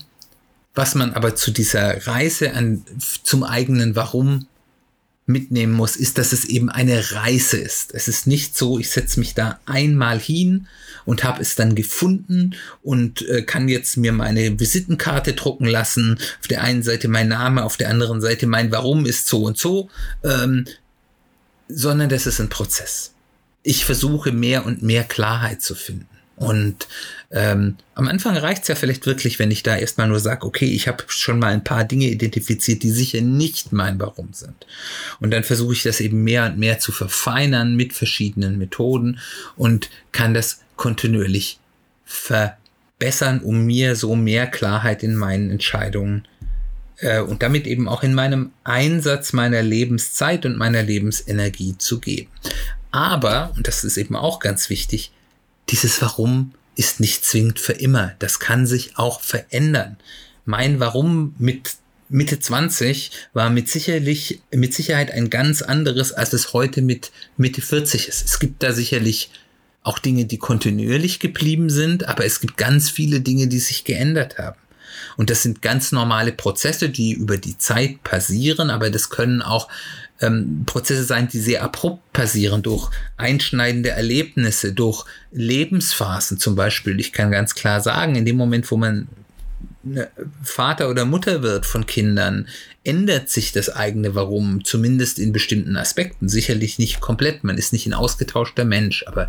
was 0.75 0.95
man 0.95 1.13
aber 1.13 1.35
zu 1.35 1.51
dieser 1.51 2.07
Reise 2.07 2.55
an, 2.55 2.85
zum 3.25 3.45
eigenen 3.45 3.95
Warum 3.95 4.47
mitnehmen 5.27 5.73
muss, 5.73 5.97
ist, 5.97 6.19
dass 6.19 6.33
es 6.33 6.45
eben 6.47 6.69
eine 6.69 7.13
Reise 7.13 7.57
ist. 7.57 7.95
Es 7.95 8.09
ist 8.09 8.27
nicht 8.27 8.57
so, 8.57 8.79
ich 8.79 8.91
setze 8.91 9.21
mich 9.21 9.35
da 9.35 9.61
einmal 9.67 10.19
hin 10.19 10.67
und 11.05 11.25
habe 11.25 11.41
es 11.41 11.55
dann 11.55 11.75
gefunden 11.75 12.55
und 12.83 13.23
äh, 13.29 13.43
kann 13.43 13.69
jetzt 13.69 13.97
mir 13.97 14.13
meine 14.13 14.59
Visitenkarte 14.59 15.35
drucken 15.35 15.67
lassen. 15.67 16.19
Auf 16.41 16.49
der 16.49 16.63
einen 16.63 16.83
Seite 16.83 17.09
mein 17.09 17.29
Name, 17.29 17.65
auf 17.65 17.77
der 17.77 17.91
anderen 17.91 18.21
Seite 18.21 18.47
mein 18.47 18.73
Warum 18.73 19.07
ist 19.07 19.29
so 19.29 19.45
und 19.45 19.59
so, 19.59 19.89
ähm, 20.25 20.67
sondern 21.69 22.09
das 22.09 22.27
ist 22.27 22.41
ein 22.41 22.49
Prozess. 22.49 23.13
Ich 23.63 23.85
versuche 23.85 24.33
mehr 24.33 24.67
und 24.67 24.83
mehr 24.83 25.05
Klarheit 25.05 25.63
zu 25.63 25.75
finden. 25.75 26.09
Und 26.43 26.89
ähm, 27.31 27.77
am 27.95 28.09
Anfang 28.09 28.37
reicht's 28.37 28.67
ja 28.67 28.75
vielleicht 28.75 29.07
wirklich, 29.07 29.39
wenn 29.39 29.53
ich 29.53 29.63
da 29.63 29.77
erstmal 29.77 30.09
nur 30.09 30.19
sage, 30.19 30.45
okay, 30.45 30.67
ich 30.67 30.89
habe 30.89 31.05
schon 31.07 31.39
mal 31.39 31.53
ein 31.53 31.63
paar 31.63 31.85
Dinge 31.85 32.07
identifiziert, 32.07 32.83
die 32.83 32.91
sicher 32.91 33.21
nicht 33.21 33.73
mein 33.73 34.01
Warum 34.01 34.31
sind. 34.33 34.67
Und 35.21 35.31
dann 35.31 35.45
versuche 35.45 35.73
ich 35.73 35.85
das 35.85 36.01
eben 36.01 36.25
mehr 36.25 36.47
und 36.47 36.59
mehr 36.59 36.81
zu 36.81 36.91
verfeinern 36.91 37.77
mit 37.77 37.93
verschiedenen 37.93 38.59
Methoden 38.59 39.21
und 39.57 39.89
kann 40.11 40.35
das 40.35 40.63
kontinuierlich 40.75 41.61
verbessern, 42.05 43.41
um 43.41 43.65
mir 43.65 43.95
so 43.95 44.17
mehr 44.17 44.49
Klarheit 44.49 45.05
in 45.05 45.15
meinen 45.15 45.49
Entscheidungen 45.49 46.27
äh, 46.97 47.21
und 47.21 47.45
damit 47.45 47.69
eben 47.69 47.89
auch 47.89 48.03
in 48.03 48.15
meinem 48.15 48.51
Einsatz 48.65 49.33
meiner 49.33 49.63
Lebenszeit 49.63 50.45
und 50.45 50.59
meiner 50.59 50.83
Lebensenergie 50.83 51.79
zu 51.79 52.01
geben. 52.01 52.31
Aber, 52.91 53.53
und 53.57 53.69
das 53.69 53.85
ist 53.85 53.97
eben 53.97 54.17
auch 54.17 54.41
ganz 54.41 54.69
wichtig, 54.71 55.13
dieses 55.69 56.01
Warum 56.03 56.53
ist 56.75 57.01
nicht 57.01 57.25
zwingend 57.25 57.59
für 57.59 57.73
immer. 57.73 58.15
Das 58.19 58.41
kann 58.41 58.67
sich 58.67 58.97
auch 58.97 59.21
verändern. 59.21 59.97
Mein 60.45 60.81
Warum 60.81 61.35
mit 61.39 61.77
Mitte 62.09 62.39
20 62.39 63.11
war 63.33 63.51
mit 63.51 63.69
sicherlich, 63.69 64.41
mit 64.53 64.75
Sicherheit 64.75 65.11
ein 65.11 65.31
ganz 65.31 65.63
anderes, 65.63 66.13
als 66.13 66.33
es 66.33 66.53
heute 66.53 66.83
mit 66.83 67.11
Mitte 67.37 67.63
40 67.63 68.09
ist. 68.09 68.25
Es 68.25 68.39
gibt 68.39 68.63
da 68.63 68.73
sicherlich 68.73 69.31
auch 69.83 69.99
Dinge, 69.99 70.27
die 70.27 70.39
kontinuierlich 70.39 71.21
geblieben 71.21 71.71
sind, 71.71 72.09
aber 72.09 72.25
es 72.25 72.41
gibt 72.41 72.57
ganz 72.57 72.91
viele 72.91 73.21
Dinge, 73.21 73.49
die 73.49 73.59
sich 73.59 73.85
geändert 73.85 74.39
haben. 74.39 74.59
Und 75.17 75.31
das 75.31 75.43
sind 75.43 75.63
ganz 75.63 75.93
normale 75.93 76.33
Prozesse, 76.33 76.89
die 76.89 77.13
über 77.13 77.37
die 77.37 77.59
Zeit 77.59 78.03
passieren, 78.03 78.71
aber 78.71 78.91
das 78.91 79.11
können 79.11 79.43
auch 79.43 79.69
ähm, 80.23 80.63
Prozesse 80.67 81.05
sein, 81.05 81.29
die 81.29 81.41
sehr 81.41 81.63
abrupt 81.63 82.13
passieren, 82.13 82.63
durch 82.63 82.91
einschneidende 83.17 83.91
Erlebnisse, 83.91 84.73
durch 84.73 85.05
Lebensphasen 85.33 86.39
zum 86.39 86.55
Beispiel. 86.55 86.99
Ich 87.01 87.13
kann 87.13 87.31
ganz 87.31 87.55
klar 87.55 87.81
sagen, 87.81 88.15
in 88.15 88.25
dem 88.25 88.37
Moment, 88.37 88.71
wo 88.71 88.77
man 88.77 89.09
ne, 89.83 90.09
Vater 90.43 90.89
oder 90.89 91.05
Mutter 91.05 91.43
wird 91.43 91.67
von 91.67 91.87
Kindern, 91.87 92.49
ändert 92.85 93.29
sich 93.29 93.53
das 93.53 93.69
eigene 93.69 94.15
Warum, 94.15 94.65
zumindest 94.65 95.19
in 95.19 95.33
bestimmten 95.33 95.77
Aspekten. 95.77 96.29
Sicherlich 96.29 96.79
nicht 96.79 97.01
komplett, 97.01 97.45
man 97.45 97.59
ist 97.59 97.73
nicht 97.73 97.87
ein 97.87 97.95
ausgetauschter 97.95 98.65
Mensch, 98.65 99.05
aber 99.07 99.29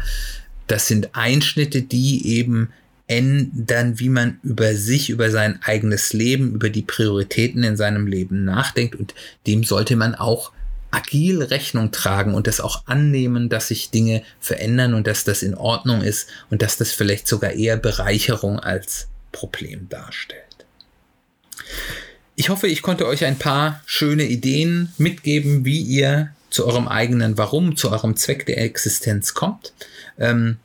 das 0.67 0.88
sind 0.88 1.09
Einschnitte, 1.13 1.81
die 1.81 2.27
eben 2.27 2.69
ändern, 3.13 3.99
wie 3.99 4.10
man 4.10 4.39
über 4.41 4.73
sich, 4.73 5.12
über 5.12 5.30
sein 5.30 5.60
eigenes 5.63 6.13
Leben, 6.13 6.56
über 6.56 6.69
die 6.71 6.82
Prioritäten 6.82 7.63
in 7.63 7.78
seinem 7.78 8.08
Leben 8.08 8.43
nachdenkt 8.43 8.95
und 8.95 9.13
dem 9.45 9.63
sollte 9.63 9.95
man 9.95 10.15
auch 10.15 10.52
agil 10.89 11.43
Rechnung 11.43 11.91
tragen 11.91 12.34
und 12.34 12.47
das 12.47 12.60
auch 12.60 12.88
annehmen, 12.88 13.49
dass 13.49 13.67
sich 13.67 13.91
Dinge 13.91 14.23
verändern 14.39 14.95
und 14.95 15.06
dass 15.06 15.23
das 15.23 15.43
in 15.43 15.54
Ordnung 15.54 16.02
ist 16.02 16.28
und 16.49 16.62
dass 16.63 16.78
das 16.78 16.91
vielleicht 16.91 17.28
sogar 17.28 17.52
eher 17.52 17.78
Bereicherung 17.78 18.60
als 18.60 19.08
Problem 19.32 19.89
darstellt. 19.89 20.41
Ich 22.36 22.49
hoffe, 22.49 22.67
ich 22.67 22.82
konnte 22.82 23.06
euch 23.06 23.26
ein 23.26 23.38
paar 23.38 23.82
schöne 23.86 24.23
Ideen 24.23 24.91
mitgeben, 24.97 25.65
wie 25.65 25.82
ihr 25.82 26.32
zu 26.49 26.65
eurem 26.65 26.88
eigenen 26.88 27.38
Warum, 27.38 27.76
zu 27.76 27.91
eurem 27.91 28.15
Zweck 28.15 28.47
der 28.47 28.60
Existenz 28.60 29.34
kommt. 29.36 29.73
Ähm, 30.19 30.58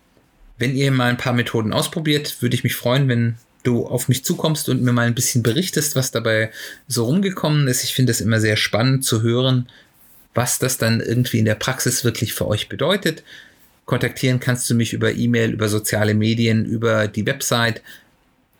wenn 0.58 0.76
ihr 0.76 0.90
mal 0.90 1.10
ein 1.10 1.16
paar 1.16 1.32
Methoden 1.32 1.72
ausprobiert, 1.72 2.42
würde 2.42 2.54
ich 2.54 2.64
mich 2.64 2.74
freuen, 2.74 3.08
wenn 3.08 3.36
du 3.62 3.86
auf 3.86 4.08
mich 4.08 4.24
zukommst 4.24 4.68
und 4.68 4.82
mir 4.82 4.92
mal 4.92 5.06
ein 5.06 5.14
bisschen 5.14 5.42
berichtest, 5.42 5.96
was 5.96 6.10
dabei 6.10 6.50
so 6.86 7.04
rumgekommen 7.04 7.66
ist. 7.68 7.84
Ich 7.84 7.94
finde 7.94 8.12
es 8.12 8.20
immer 8.20 8.40
sehr 8.40 8.56
spannend 8.56 9.04
zu 9.04 9.22
hören, 9.22 9.68
was 10.34 10.58
das 10.58 10.76
dann 10.78 11.00
irgendwie 11.00 11.38
in 11.38 11.44
der 11.44 11.54
Praxis 11.54 12.02
wirklich 12.04 12.34
für 12.34 12.46
euch 12.46 12.68
bedeutet. 12.68 13.22
Kontaktieren 13.84 14.40
kannst 14.40 14.68
du 14.68 14.74
mich 14.74 14.92
über 14.92 15.14
E-Mail, 15.14 15.52
über 15.52 15.68
soziale 15.68 16.14
Medien, 16.14 16.66
über 16.66 17.06
die 17.08 17.26
Website. 17.26 17.82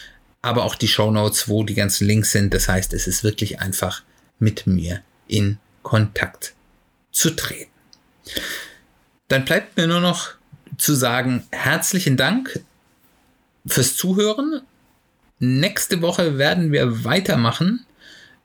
aber 0.41 0.63
auch 0.63 0.75
die 0.75 0.87
Show 0.87 1.11
Notes, 1.11 1.47
wo 1.47 1.63
die 1.63 1.75
ganzen 1.75 2.07
Links 2.07 2.31
sind. 2.31 2.53
Das 2.53 2.67
heißt, 2.67 2.93
es 2.93 3.07
ist 3.07 3.23
wirklich 3.23 3.59
einfach 3.59 4.03
mit 4.39 4.65
mir 4.65 5.01
in 5.27 5.59
Kontakt 5.83 6.53
zu 7.11 7.31
treten. 7.31 7.71
Dann 9.27 9.45
bleibt 9.45 9.77
mir 9.77 9.87
nur 9.87 10.01
noch 10.01 10.31
zu 10.77 10.93
sagen, 10.93 11.43
herzlichen 11.51 12.17
Dank 12.17 12.59
fürs 13.65 13.95
Zuhören. 13.95 14.61
Nächste 15.39 16.01
Woche 16.01 16.37
werden 16.37 16.71
wir 16.71 17.03
weitermachen 17.03 17.85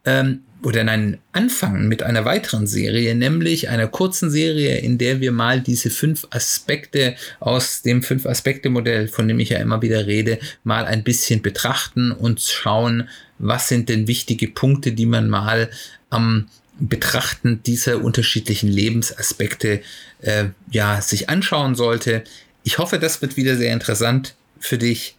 ähm, 0.04 0.44
oder 0.66 0.82
nein, 0.82 1.18
anfangen 1.30 1.86
mit 1.86 2.02
einer 2.02 2.24
weiteren 2.24 2.66
Serie, 2.66 3.14
nämlich 3.14 3.68
einer 3.68 3.86
kurzen 3.86 4.32
Serie, 4.32 4.78
in 4.78 4.98
der 4.98 5.20
wir 5.20 5.30
mal 5.30 5.60
diese 5.60 5.90
fünf 5.90 6.26
Aspekte 6.30 7.14
aus 7.38 7.82
dem 7.82 8.02
Fünf-Aspekte-Modell, 8.02 9.06
von 9.06 9.28
dem 9.28 9.38
ich 9.38 9.50
ja 9.50 9.58
immer 9.58 9.80
wieder 9.80 10.08
rede, 10.08 10.40
mal 10.64 10.84
ein 10.84 11.04
bisschen 11.04 11.40
betrachten 11.40 12.10
und 12.10 12.40
schauen, 12.40 13.08
was 13.38 13.68
sind 13.68 13.88
denn 13.88 14.08
wichtige 14.08 14.48
Punkte, 14.48 14.90
die 14.90 15.06
man 15.06 15.30
mal 15.30 15.70
am 16.10 16.48
Betrachten 16.80 17.62
dieser 17.62 18.02
unterschiedlichen 18.02 18.68
Lebensaspekte 18.68 19.82
äh, 20.22 20.46
ja 20.72 21.00
sich 21.00 21.30
anschauen 21.30 21.76
sollte. 21.76 22.24
Ich 22.64 22.78
hoffe, 22.78 22.98
das 22.98 23.22
wird 23.22 23.36
wieder 23.36 23.56
sehr 23.56 23.72
interessant 23.72 24.34
für 24.58 24.78
dich. 24.78 25.14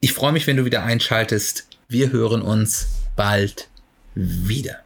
Ich 0.00 0.14
freue 0.14 0.32
mich, 0.32 0.46
wenn 0.46 0.56
du 0.56 0.64
wieder 0.64 0.84
einschaltest. 0.84 1.68
Wir 1.86 2.12
hören 2.12 2.40
uns 2.40 2.88
bald 3.14 3.68
wieder. 4.14 4.81